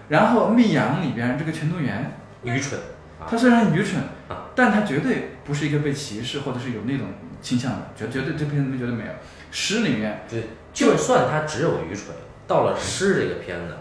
[0.10, 2.12] 然后密阳里边这个全度妍，
[2.44, 2.84] 愚蠢啊
[3.28, 7.08] 他虽然愚蠢啊，但他绝对不是一个被歧视或者是有那种
[7.42, 9.12] 倾向的，绝绝对这片子里面绝对没有。
[9.52, 12.16] 诗里面对，就算他只有愚蠢，
[12.48, 13.74] 到了诗这个片子，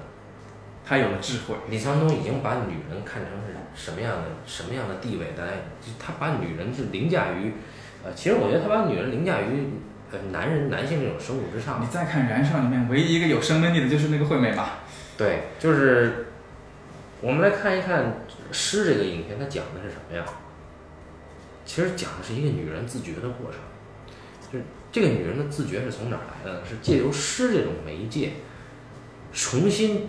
[0.84, 7.52] 他有了智慧，李沧东已经把女人看成是什么样的什么样的地位，大家就他把女人是凌驾于，
[8.02, 9.68] 呃，其实我觉得他把女人凌驾于
[10.10, 11.86] 呃男人男性这种生物之上你。
[11.88, 14.80] 再看《燃烧》里面唯一一个有生命力的就是那个惠美吧，
[15.18, 16.28] 对，就是
[17.20, 18.04] 我们来看一看
[18.52, 20.24] 《诗》这个影片，它讲的是什么呀？
[21.64, 23.60] 其实讲的是一个女人自觉的过程，
[24.50, 26.66] 就是这个女人的自觉是从哪儿来的呢？
[26.66, 28.32] 是借由诗这种媒介，
[29.34, 30.08] 重新，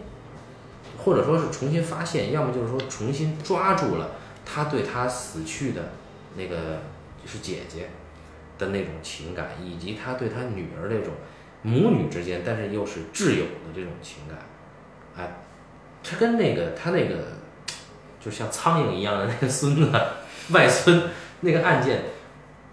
[0.98, 4.12] 或者说是重新发现，要么就是说重新抓住了
[4.46, 5.92] 她对她死去的
[6.38, 6.82] 那个
[7.26, 7.90] 是姐姐
[8.58, 11.14] 的那种情感，以及她对她女儿那种
[11.62, 14.40] 母女之间，但是又是挚友的这种情感。
[15.18, 15.42] 哎，
[16.02, 17.16] 它跟那个它那个
[18.20, 19.92] 就像苍蝇一样的那个孙子
[20.52, 21.10] 外孙
[21.42, 22.04] 那个案件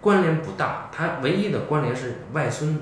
[0.01, 2.79] 关联不大，他唯一的关联是外孙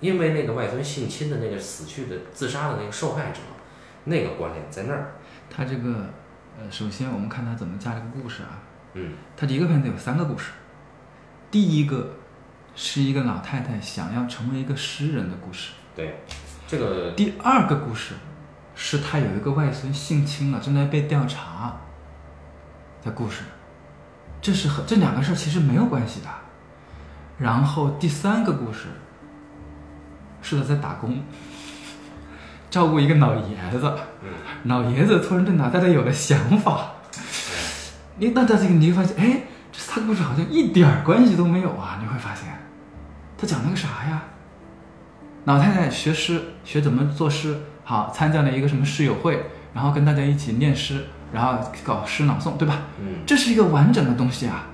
[0.00, 3.40] 因为那个外孙性侵的那个死去的自杀的那个受害者，
[4.04, 5.12] 那个关联在那儿。
[5.48, 6.06] 他这个，
[6.58, 8.60] 呃，首先我们看他怎么加这个故事啊。
[8.94, 10.52] 嗯他一个片子有三个故事，
[11.50, 12.14] 第一个
[12.74, 16.20] 是一个老太太想要成为一个诗人的故事，对，
[16.66, 18.14] 这个第二个故事
[18.76, 21.74] 是他有一个外孙性侵了，正在被调查。
[23.04, 23.42] 的故事，
[24.40, 26.26] 这是和这两个事儿其实没有关系的。
[27.38, 28.86] 然后第三个故事
[30.42, 31.22] 是他在打工，
[32.68, 34.30] 照顾一个老爷子，嗯。
[34.64, 36.94] 老爷子突然对老太太有了想法，
[38.16, 41.98] 你那他这个你会发现，哎，这三个故事好像一点儿关系都没有啊！
[42.02, 42.46] 你会发现，
[43.38, 44.24] 他讲了个啥呀？
[45.44, 47.56] 老太太学诗，学怎么作诗，
[47.88, 52.82] 好参加了一个什么诗友会，然后跟大家一起念诗，然后搞诗朗诵，对吧？
[52.98, 54.66] 嗯这是一个完整的东西啊。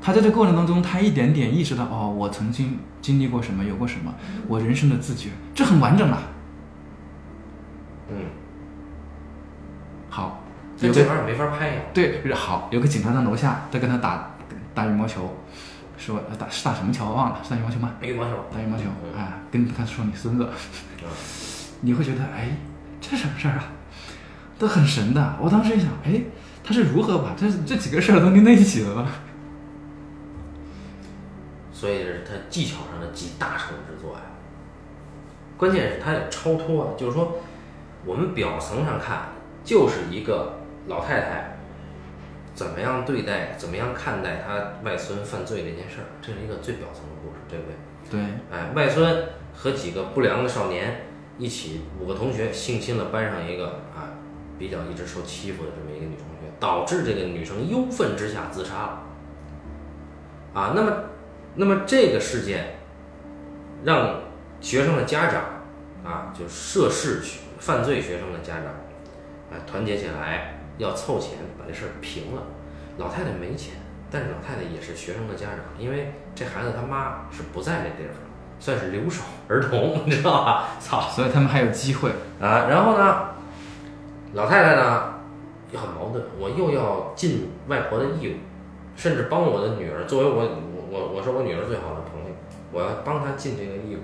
[0.00, 4.14] 他在这过程当中，他一点点意识到，哦，我曾经经历过什么，有过什么，
[4.46, 6.22] 我人生的自觉，这很完整了。
[8.08, 8.16] 嗯，
[10.08, 10.44] 好，
[10.78, 11.82] 有个这这玩意儿没法拍呀。
[11.92, 14.30] 对，好，有个警察在楼下在跟他打
[14.72, 15.36] 打羽毛球，
[15.96, 17.90] 说呃打是打什么球我忘了，是打羽毛球吗？
[18.00, 20.48] 打羽毛球，打羽毛球，嗯哎，跟他说你孙子，
[21.82, 22.56] 你会觉得哎，
[23.00, 23.72] 这什么事儿啊？
[24.58, 25.36] 都很神的。
[25.40, 26.22] 我当时一想，哎，
[26.64, 29.08] 他是如何把这这几个事儿都拎在一起的呢？
[31.72, 34.20] 所以这是他技巧上的集大成之作呀。
[35.56, 37.40] 关键是他有超脱啊，就是说，
[38.04, 39.30] 我们表层上看
[39.64, 41.56] 就是一个老太太
[42.54, 48.20] 怎么样对待、怎么样看待她外孙犯罪这件事儿，这是一个最表层的故事，对不对？
[48.20, 48.20] 对，
[48.52, 51.06] 哎，外孙和几个不良的少年
[51.42, 54.14] 一起，五个同学性侵了班上一个啊
[54.60, 59.02] 比较一直受欺负的这么一个女同学，导致这个女生忧愤之下自杀了。
[60.54, 60.92] 啊，那么，
[61.56, 62.76] 那么这个事件
[63.82, 64.20] 让
[64.60, 65.42] 学生的家长
[66.04, 68.66] 啊，就涉事学犯罪学生的家长
[69.50, 72.42] 啊团结起来，要凑钱把这事儿平了。
[72.98, 73.74] 老太太没钱，
[74.12, 78.16] 但是老太太也是学生的家长，因为这孩子他妈是不在这地方，
[78.62, 80.68] 算是留守儿童， 你知道吧？
[80.78, 82.10] 操所以他们还有机会。
[82.40, 82.66] 啊！
[82.70, 83.30] 然后呢，
[84.34, 85.14] 老太太呢
[85.72, 88.34] 也很矛盾，我又要尽外婆的义务，
[88.94, 92.36] 甚至帮我的女儿，作为我我我我是我女儿最好的朋友，
[92.70, 93.98] 我要帮她尽这个义务，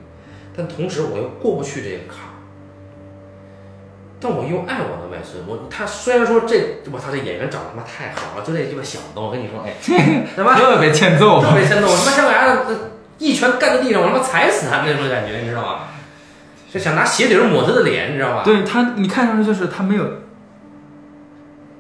[0.57, 2.35] 但同时我又过不去这个坎儿。
[4.21, 9.75] 但我又爱我的外孙，我他虽然说这我操这演员长得他妈太好了，就这鸡巴小子，我跟你说，哎，
[10.35, 11.41] 他妈特别欠揍。
[11.41, 12.79] 特别欠揍，我他妈像个孩子，
[13.19, 15.79] 一拳干在地上，我他妈踩死他那种感觉，你知道吗？
[16.73, 18.43] 就想拿鞋底儿抹他的脸，你知道吧？
[18.45, 20.05] 对他，你看上去就是他没有，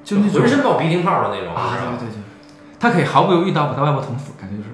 [0.02, 1.98] 就那种浑身冒鼻涕泡的那种，知道吗？
[1.98, 2.22] 对对对，
[2.80, 4.68] 他可以毫不犹豫刀把他外婆捅死，感觉就是。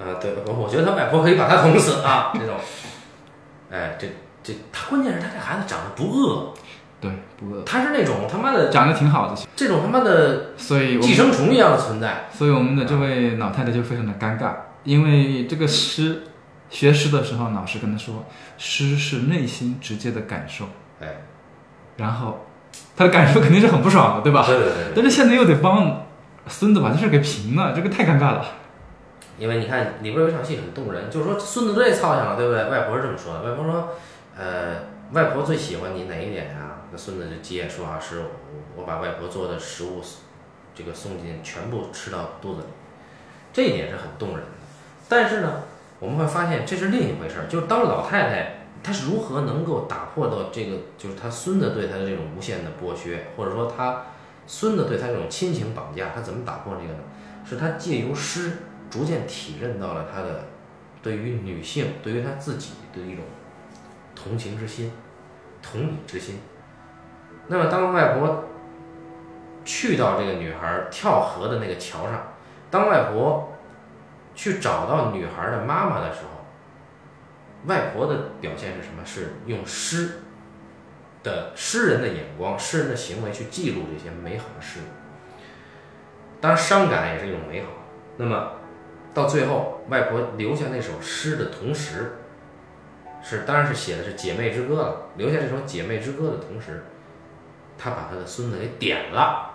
[0.00, 2.54] 呃，对，我我觉得他外婆可以把他捅死啊， 这种。
[3.70, 4.08] 哎，这
[4.42, 6.54] 这，他关键是他这孩子长得不饿，
[7.00, 12.28] 对，不饿他是那种他妈的长得挺好的，这种他妈的所以寄生虫一样的存在。
[12.32, 14.52] 所以我们的这位老太太就非常的尴尬，
[14.84, 16.22] 因为这个诗，
[16.70, 18.24] 学诗的时候，老师跟他说，
[18.56, 20.66] 诗是内心直接的感受，
[21.00, 21.22] 哎，
[21.96, 22.46] 然后
[22.96, 24.46] 他的感受肯定是很不爽的，对吧？
[24.46, 26.06] 对对对对，但是现在又得帮
[26.46, 28.44] 孙子把这事儿给平了，这个太尴尬了。
[29.38, 32.68] 因为你看里边有一场戏很动人，就是说孙子都得操心了，对不对？
[32.68, 33.90] 外婆是这么说的，外婆说，
[34.36, 34.76] 呃，
[35.12, 38.24] 外婆最喜欢你哪一点呀、那孙子就接说啊，是我
[38.76, 40.02] 我把外婆做的食物，
[40.74, 42.66] 这个送进全部吃到肚子里，
[43.52, 44.57] 这一点是很动人的。
[45.08, 45.62] 但是呢，
[45.98, 54.02] 我们会发现这是另一回事儿，就是当老太太她是如何能够打破到这个，就是她孙子对她的这种无限的剥削，或者说她
[54.46, 57.00] 孙子对她这种亲情绑架，她怎么打破这个呢？
[57.44, 58.58] 是她借由诗
[58.90, 60.44] 逐渐体认到了她的
[61.02, 63.24] 对于女性、对于她自己的一种
[64.14, 64.92] 同情之心、
[65.62, 66.38] 同理之心。
[67.46, 68.44] 那么，当外婆
[69.64, 72.34] 去到这个女孩跳河的那个桥上，
[72.70, 73.54] 当外婆
[74.38, 76.46] 去找到女孩的妈妈的时候，
[77.66, 79.04] 外婆的表现是什么？
[79.04, 80.20] 是用诗
[81.24, 84.84] 的诗人的眼光、诗人的行为去记录这些美好的事物。
[86.40, 87.68] 当然，伤感也是一种美好。
[88.16, 88.52] 那么，
[89.12, 92.18] 到最后，外婆留下那首诗的同时，
[93.20, 95.08] 是当然是写的是《姐妹之歌》了。
[95.16, 96.84] 留下这首《姐妹之歌》的同时，
[97.76, 99.50] 她把她的孙子给点了。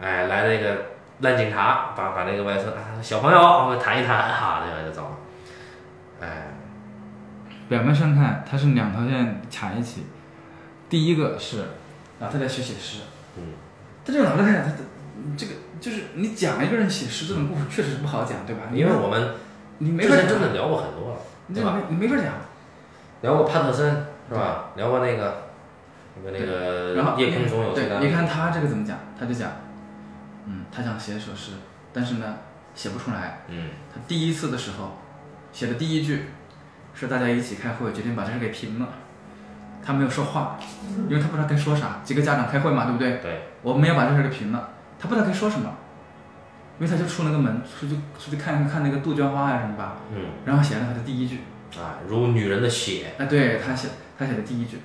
[0.00, 5.16] 哎，来了一个烂警察，把把那个外孙啊小朋友，我们谈一谈，哈，那样就走了。
[6.20, 6.54] 哎，
[7.68, 10.06] 表面上看，他是两条线卡一起。
[10.88, 11.60] 第一个是
[12.20, 13.00] 啊他在学写诗，
[13.36, 13.54] 嗯，
[14.04, 14.72] 但这个老太太她
[15.36, 18.62] 这个就是你讲一个人写诗这种故事确实是不好讲，对吧？
[18.72, 19.34] 因为我们
[19.78, 21.20] 你没法真的聊过很多了，
[21.52, 21.80] 对吧？
[21.88, 22.34] 你这没你没法讲。
[23.22, 24.66] 聊过帕特森是吧？
[24.76, 25.48] 聊过那个
[26.22, 28.98] 那个那然后个夜空中有最大对，你看他这个怎么讲？
[29.18, 29.50] 他就讲，
[30.46, 31.52] 嗯，他想写一首诗，
[31.92, 32.36] 但是呢，
[32.74, 33.40] 写不出来。
[33.48, 34.96] 嗯他第一次的时候
[35.52, 36.26] 写的第一句
[36.94, 38.88] 是大家一起开会，决定把这事给平了。
[39.84, 40.58] 他没有说话，
[41.08, 42.00] 因为他不知道该说啥。
[42.02, 43.18] 几个家长开会嘛，对不对？
[43.18, 45.72] 对，我们要把这事给平了，他不知道该说什么，
[46.78, 51.40] 因为他就出了个门，出去出去看看那个杜鹃花呀什么吧，嗯然后写了他的第一句。
[51.76, 53.88] 啊，如女人的血，啊，对他写
[54.18, 54.78] 他写的第一句，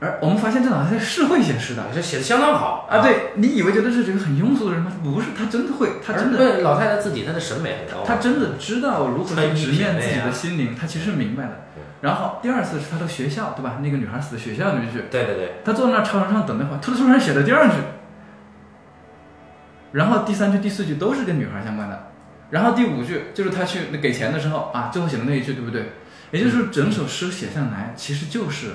[0.00, 4.90] 而我们发现这老太太是会写诗的这写的相当好啊！，对你以为觉得是这个很庸俗的人吗？
[5.04, 11.66] 不是，他真的会，他真的，对老太太自己她的审美很高，她真的知道如何去直面自己的心灵，她其实明白的。
[12.00, 13.80] 然后第二次是她到学校，对吧？
[13.82, 17.74] 那个女孩死的学校那句，对对对，她坐在那操场上等那会儿，突突然写了第二句，
[19.92, 22.08] 然后第三句、第四句都是跟女孩相关的，
[22.48, 25.92] 然后第五句就是她去给钱的时候啊，最后写的那一句，对不对？
[26.30, 28.68] 也就是说，整首诗写下来，其实就是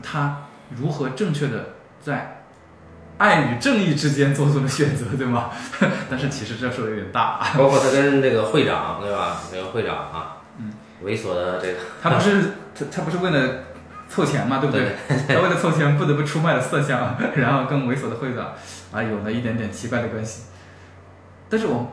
[0.00, 1.70] 他如何正确的
[2.00, 2.44] 在
[3.18, 5.50] 爱与正义之间做出了选择，对吗？
[6.08, 9.40] 但是其实这说的有点大，啊包括他跟这个会长对吧？
[9.50, 10.72] 这个会长啊，嗯，
[11.04, 12.42] 猥琐的这个，他不是
[12.74, 13.64] 他他不是为了
[14.08, 14.96] 凑钱嘛，对不对？
[15.28, 18.52] 他为了凑钱不得不出卖了色相， 然后跟猥琐的会长
[18.92, 20.44] 啊有了一点点奇怪的关系。
[21.48, 21.92] 但是我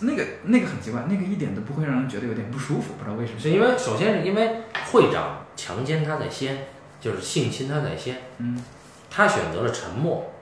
[0.00, 3.38] 那个那个很奇怪，那个一点都不会让人觉得有点不舒服，不知道为什么。
[3.38, 6.66] 是因为首先是因为会长强奸他在先，
[7.06, 8.60] 就是性侵他在先，嗯，
[9.08, 10.32] 他选择了沉默，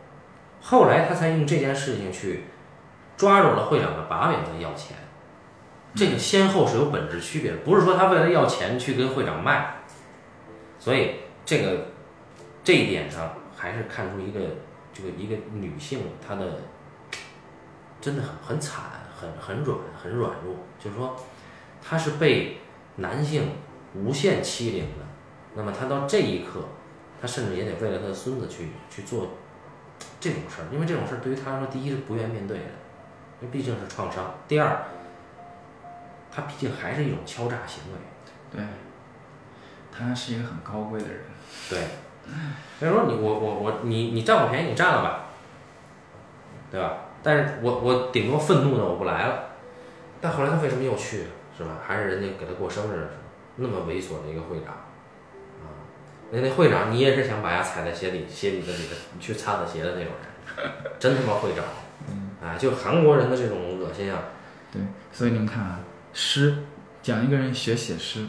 [0.62, 2.44] 后来他才用这件事情去
[3.18, 4.96] 抓住了会长的把柄的要钱，
[5.94, 9.82] 这个先后是有本质区别的，不是说他为了要钱去跟会长卖，
[10.78, 11.88] 所以这个
[12.64, 14.40] 这一点上还是看出一个
[14.94, 16.62] 这个一个女性她的
[18.00, 18.84] 真的很很惨，
[19.14, 21.14] 很很软，很软弱，就是说
[21.82, 22.56] 她是被
[22.96, 23.50] 男性
[23.94, 25.03] 无限欺凌的，
[25.54, 26.60] 那么他到这一刻，
[27.20, 29.28] 他甚至也得为了他的孙子去去做
[30.20, 32.64] 这种事儿，因为这种事儿对于他来说，第一是不愿面对的，
[33.40, 34.84] 因为毕竟是创伤；第二，
[36.30, 37.98] 他毕竟还是一种敲诈行为。
[38.50, 38.64] 对，
[39.90, 41.20] 他是一个很高贵的人。
[41.68, 41.78] 对，
[42.78, 45.26] 所以说你我我我你你占我便宜你占了吧，
[46.70, 46.96] 对吧？
[47.22, 49.44] 但是我我顶多愤怒的我不来了，
[50.20, 51.78] 但后来他为什么又去了，是吧？
[51.86, 53.12] 还是人家给他过生日的时候，
[53.56, 54.84] 那么猥琐的一个会长，啊，
[56.30, 60.12] 那那会长你也是想把牙踩在鞋底鞋底子里的，你去擦擦鞋的那种
[60.56, 61.64] 人，真他妈会长，
[62.42, 64.20] 啊，就韩国人的这种恶心啊，
[64.72, 65.80] 对，所以你们看啊，
[66.12, 66.58] 诗
[67.02, 68.26] 讲一个人学写诗，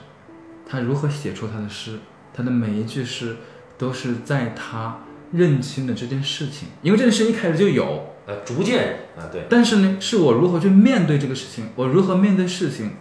[0.67, 1.99] 他如何写出他的诗，
[2.33, 3.37] 他的每一句诗
[3.77, 12.91] 都是在他认清的这件事情，因为这件事情一开始就有，呃，逐渐啊，对，但是呢，是我如何去面对这个事情，我如何面对事情，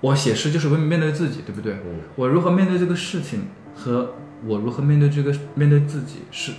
[0.00, 1.74] 我写诗就是为面对自己，对不对？
[1.74, 3.48] 嗯，我如何面对这个事情
[3.82, 4.14] 和
[4.46, 6.52] 我如何面对这个面对自己是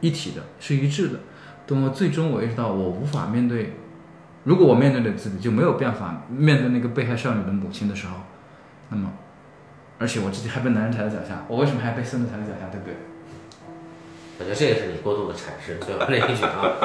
[0.00, 1.20] 一体的，是一致的。
[1.66, 3.76] 等我最终我意识到我无法面对，
[4.44, 8.16] 如果我面对了自己，就没有办法面对那个被害少女的母亲的时候，
[8.90, 9.12] 那么，
[9.98, 12.94] 而且我自己还被男人踩在脚下，我为什么还被孙子踩在脚下，对不对？
[14.38, 16.76] 我觉得这个是你过度的阐释，最后那一句啊，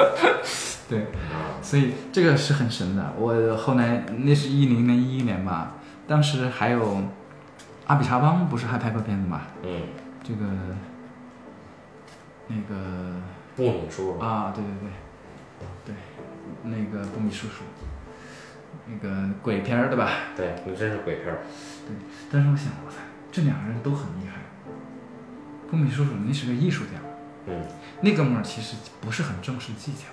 [0.88, 3.12] 对，啊，所以这个是很神的。
[3.18, 5.76] 我后来那是一零年一一年吧，
[6.08, 7.02] 当时还有
[7.86, 9.42] 阿比查邦不是还拍过片子吗？
[9.62, 9.82] 嗯，
[10.22, 10.44] 这个
[12.48, 13.20] 那个
[13.56, 15.94] 布米叔叔，啊，对对对，对，
[16.62, 17.64] 那个布米叔叔，
[18.86, 20.10] 那个鬼片儿对吧？
[20.36, 21.40] 对那真是鬼片儿，
[21.86, 21.96] 对
[22.30, 22.96] 但是我想，我操，
[23.30, 24.40] 这两个人都很厉害。
[25.70, 27.00] 布米叔叔那是个艺术家，
[27.46, 27.64] 嗯，
[28.02, 30.04] 那哥们儿其实不是很重视技巧。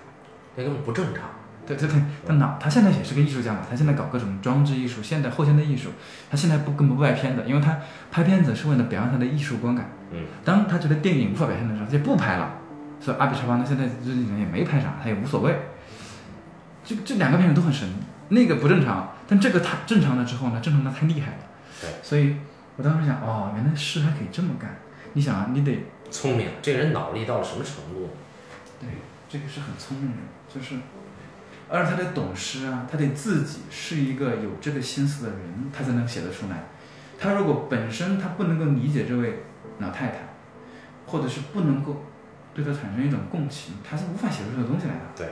[0.56, 1.24] 那根本不正常。
[1.70, 5.90] 对对对，他脑他现在也是个艺术家嘛，他现在搞各种装置艺术、现代后现代艺术，
[6.30, 7.78] 他现在不根本不拍片子，因为他
[8.12, 9.92] 拍片子是为了表现他的艺术观感。
[10.12, 12.56] 嗯，当他觉得电影无法表现的时候，他就不拍了。
[13.00, 15.56] 所以阿比查邦他现在这几年也没拍啥，他也无所谓。
[16.84, 17.88] 这这两个片子都很神，
[18.30, 21.38] 那个不正常，但这个他正常了之后呢，正常的太厉害了。
[21.80, 22.36] 对，所以
[22.78, 24.76] 我当时想，哦，原来事还可以这么干。
[25.14, 28.10] 你想啊，你得聪明，这个人脑力到了什么程度？
[28.82, 28.90] 对，
[29.30, 30.18] 这个是很聪明的，
[30.54, 30.76] 就是，
[31.70, 36.64] 而且他得懂诗啊，他得自己是一个有这个心思的人，他才能写得出来。
[37.20, 39.44] 他如果本身他不能够理解这位
[39.78, 40.18] 老太太，
[41.06, 42.04] 或者是不能够
[42.54, 45.02] 对她产生一种共情，他是无法写出这个东西来的。
[45.16, 45.28] 对，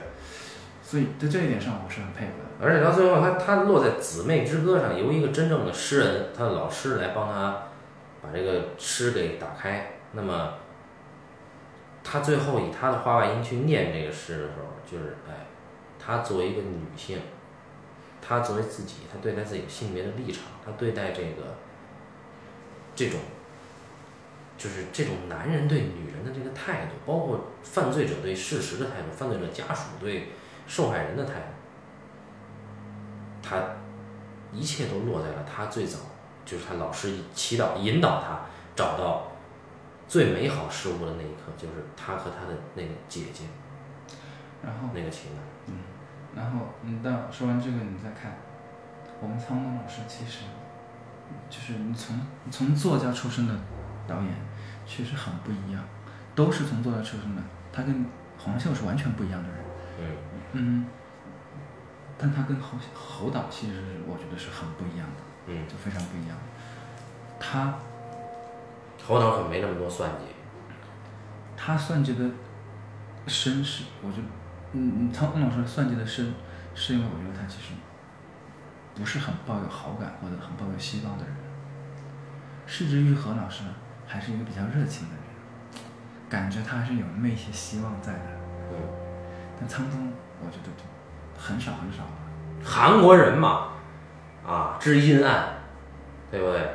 [0.82, 2.64] 所以在这一点上，我是很佩服的。
[2.64, 7.64] 而且到最后，他他落在《姊妹之歌》上，由一个真正的诗人，他的老师来帮他
[8.22, 9.92] 把这个诗给打开。
[10.12, 10.54] 那么，
[12.04, 15.47] 他最后以他的话外音去念这个诗的时候，就是哎，
[16.08, 17.20] 他作为一个女性，
[18.22, 21.54] 她作为自己，她对待自己性别的立场，她对待这个
[22.94, 23.20] 这种
[24.56, 30.30] 就是这种男人对女人的这个态度，包括犯罪者对事实的态度，犯罪者家属对
[30.66, 31.46] 受害人的态度，
[33.42, 33.62] 她
[34.50, 35.98] 一切都落在了她最早
[36.46, 39.30] 就是她老师祈祷引导她找到
[40.08, 43.44] 最美好事物的那一刻，就是他和他的那个姐姐
[44.62, 45.47] 然后那个情感。
[46.38, 48.32] 然后你到说完这个，你再看
[49.20, 50.44] 我们苍东老师，其实
[51.50, 53.54] 就是你从你从作家出身的
[54.06, 54.32] 导演，
[54.86, 55.82] 确实很不一样，
[56.36, 58.06] 都是从作家出身的，他跟
[58.38, 59.58] 黄秀是完全不一样的人。
[60.00, 60.16] 嗯
[60.52, 60.86] 嗯，
[62.16, 66.36] 但他跟侯侯导其实是我觉得是很不一样的，嗯，就非常不一样。
[67.40, 67.74] 他
[69.04, 70.26] 侯导可没那么多算计。
[71.56, 72.24] 他算计的
[73.26, 74.28] 深是，我觉得，
[74.72, 76.30] 嗯嗯，苍东老师算计的是，
[76.74, 77.74] 是因为我觉得他其实
[78.94, 81.34] 不是很抱有好感或者很抱有希望的人。
[82.66, 83.62] 市之愈合老师
[84.06, 85.82] 还是一个比较热情的人，
[86.28, 88.20] 感觉他是有那么一些希望在的。
[88.70, 88.76] 嗯，
[89.58, 90.84] 但苍东，我觉得就
[91.40, 92.10] 很少很少了。
[92.62, 93.68] 韩国人嘛，
[94.46, 95.48] 啊，知阴暗，
[96.30, 96.68] 对不对？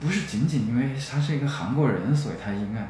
[0.00, 2.88] 不是仅仅因为他是一个韩国人，所以他阴暗，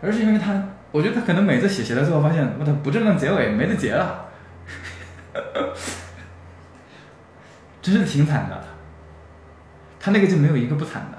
[0.00, 0.52] 而是因为他，
[0.92, 4.28] 我觉得他可能每次写写到最后发现，我他不正当结尾没得结了，
[7.80, 8.64] 真是挺惨的。
[9.98, 11.18] 他那个就没有一个不惨的。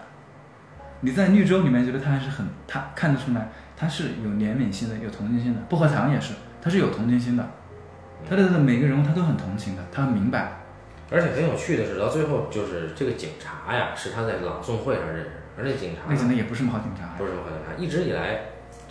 [1.01, 5.59] 你在绿洲里面觉得他还是很，他看得出来他是有怜悯心的，有同情心的。
[5.67, 7.45] 薄荷糖也是，他是有同情心的，
[8.29, 10.59] 他的每个人物他都很同情的，他很明白。
[11.11, 17.15] 而且很有趣的是，到最后就是这个警察呀，是他在朗诵会上认识的，而那警察那可能也不是什么好警察。
[17.17, 18.39] 不是什么好警察，一直以来，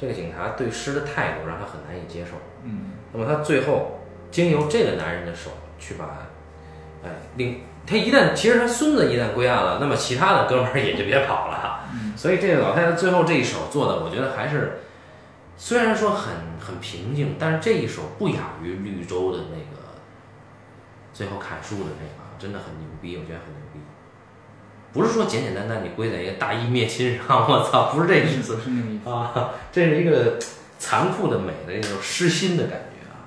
[0.03, 2.33] 这个警察对诗的态度让他很难以接受。
[2.65, 4.01] 嗯，那么他最后
[4.33, 6.27] 经由这个男人的手去把，
[7.05, 11.87] 哎，另他一旦其实他孙子一旦归案了，那么其他的哥们儿也就别跑了。
[11.95, 14.81] 嗯所以这个老太太最后这一手做的，我觉得还是
[15.57, 19.83] 虽然说很很平静，但是这一手不亚于绿洲的那个
[21.13, 23.62] 最后砍树的那个，真的很牛逼，我觉得很牛逼。
[24.93, 29.11] 不是说简简单单你归在一个大义灭亲上， 我操，不是这个意思不是那个意思。
[29.11, 30.39] 啊，这是一个
[30.79, 33.25] 残酷的美的那种失心的感觉啊。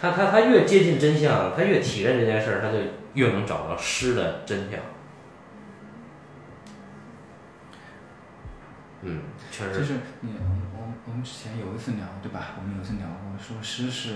[0.00, 2.78] 他他他越接近真相，他越体认这件事儿，他就
[3.14, 4.80] 越能找到诗的真相。
[9.02, 9.20] 嗯，
[9.50, 12.52] 确实，就是你，我我我们之前有一次聊，对吧？
[12.56, 14.14] 我们有一次聊过，说诗是，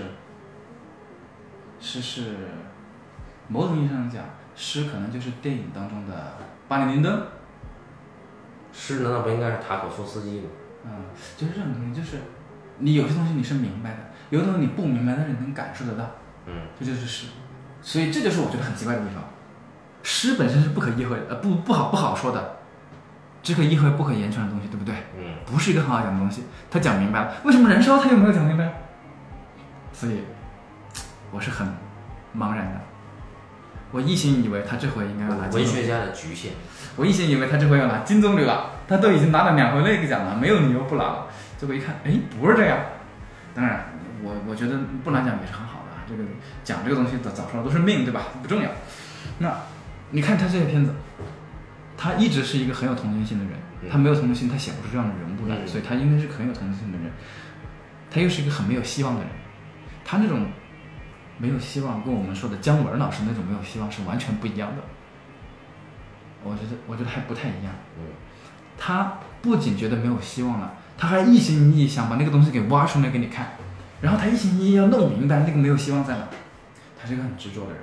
[1.79, 2.35] 诗是，
[3.49, 4.23] 某种意义上讲，
[4.57, 6.33] 诗可能就是电影当中的
[6.67, 7.27] 巴里林登，
[8.73, 10.49] 诗难道不应该是塔可夫斯基吗？
[10.83, 11.05] 嗯，
[11.37, 12.17] 就是这种东西，就是
[12.79, 13.97] 你有些东西你是明白的，
[14.31, 16.09] 有的东西你不明白，但是你能感受得到，
[16.47, 17.27] 嗯，这就是诗。
[17.81, 19.23] 所以这就是我觉得很奇怪的地方，
[20.01, 22.57] 诗本身是不可意会的，呃，不不好不好说的，
[23.43, 24.95] 只可意会不可言传的东西，对不对？
[25.17, 26.45] 嗯，不是一个很好讲的东西。
[26.71, 28.73] 他讲明白了，为什么燃烧他又没有讲明白？
[29.93, 30.23] 所以，
[31.31, 31.67] 我是很
[32.35, 32.81] 茫然的。
[33.91, 36.53] 我一心以为他这回应该要拿金文学家的局限。
[36.95, 41.27] 我一心以为他这回要拿金棕榈了，他都已经拿了两回那个奖了，没有理由不拿了。
[41.57, 42.77] 结果一看，哎，不是这样。
[43.55, 43.85] 当然，
[44.23, 46.03] 我我觉得不拿奖也是很好的啊。
[46.07, 46.23] 这个
[46.63, 48.23] 奖这个东西早早说了都是命，对吧？
[48.41, 48.69] 不重要。
[49.39, 49.55] 那
[50.11, 50.93] 你看他这些片子，
[51.95, 53.53] 他一直是一个很有同情心的人。
[53.53, 57.11] 嗯他没有同情心，他写不出这样的人物来，嗯所以他应该是很有同情心的人。
[58.09, 59.29] 他又是一个很没有希望的人，
[60.03, 60.47] 他那种
[61.37, 64.81] 没有希望，跟我们说的姜文老师那种没有希望是完全不一样的。
[66.43, 67.73] 我觉得，我觉得还不太一样。
[67.97, 68.05] 嗯，
[68.77, 73.53] 他不仅觉得没有希望了，他还一心一意想把那个东西给挖出来给你看，
[74.01, 76.27] 然后他一心一意要弄明白那个没有希望在哪。
[76.99, 77.81] 他是一个很执着的人，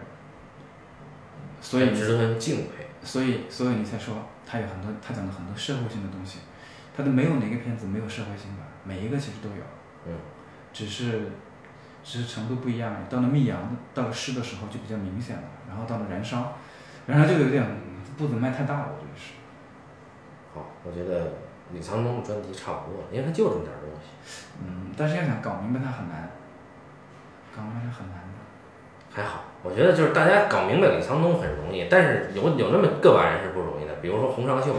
[1.61, 2.87] 所以值得人敬佩。
[3.03, 6.39] 所以，所以你才说他有很多，他讲了很多社会性的东西，
[6.97, 9.63] 他的没有哪个片子没有社会性的，每一个其实都有，
[10.07, 10.15] 嗯，
[10.73, 11.31] 只是，
[12.05, 12.95] 只是程度不一样。
[13.09, 13.59] 到了密阳，
[13.95, 16.53] 到了湿的时候就比较明显了，然后到了燃烧，
[17.07, 17.65] 燃烧就有点
[18.17, 19.33] 步子迈太大了，我觉得是。
[20.55, 21.33] 好，我觉得
[21.73, 26.31] 李沧东的专题差不多了，因为他就这么点儿东西，嗯，但是要想搞明白它很难，
[27.57, 28.39] 搞明白是很难的。
[29.11, 29.45] 还好。
[29.65, 34.75] 我觉得就是大家搞明白李沧东很容易，但是有有那么个把人是不容易的，比如说洪尚秀，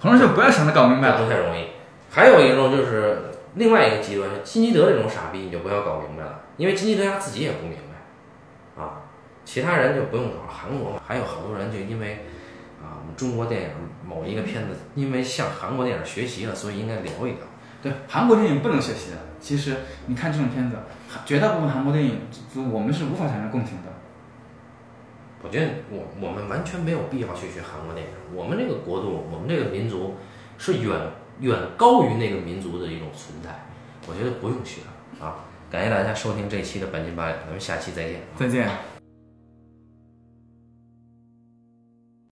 [0.00, 1.66] 洪尚秀不要想着搞明白那不，太容易。
[2.10, 9.02] 还有一种就是另外一个极端，是金基德这种傻逼，你就不要搞明白了，因为金基德他自己也不明白啊，
[9.44, 10.46] 其他人就不用搞。
[10.48, 12.24] 韩国还有好多人就因为
[12.80, 13.70] 啊，我们中国电影
[14.06, 17.38] 某一个片子，因为向韩国电影学习了，所以应该聊一聊。
[17.82, 19.16] 对，韩国电影不能学习的。
[19.40, 19.74] 其实
[20.06, 20.76] 你看这种片子，
[21.26, 22.20] 绝大部分韩国电影，
[22.70, 23.90] 我们是无法产生共情的。
[25.42, 30.14] 我觉得我我们完全没有必要去学韩国电影，我们这个国度，我们这个民族
[30.58, 30.96] 是远
[31.40, 33.66] 远高于那个民族的一种存在，
[34.06, 34.82] 我觉得不用学
[35.20, 35.50] 啊。
[35.72, 38.20] 感谢大家收听这期的半斤八两，咱们下期再见。
[38.38, 38.91] 再见。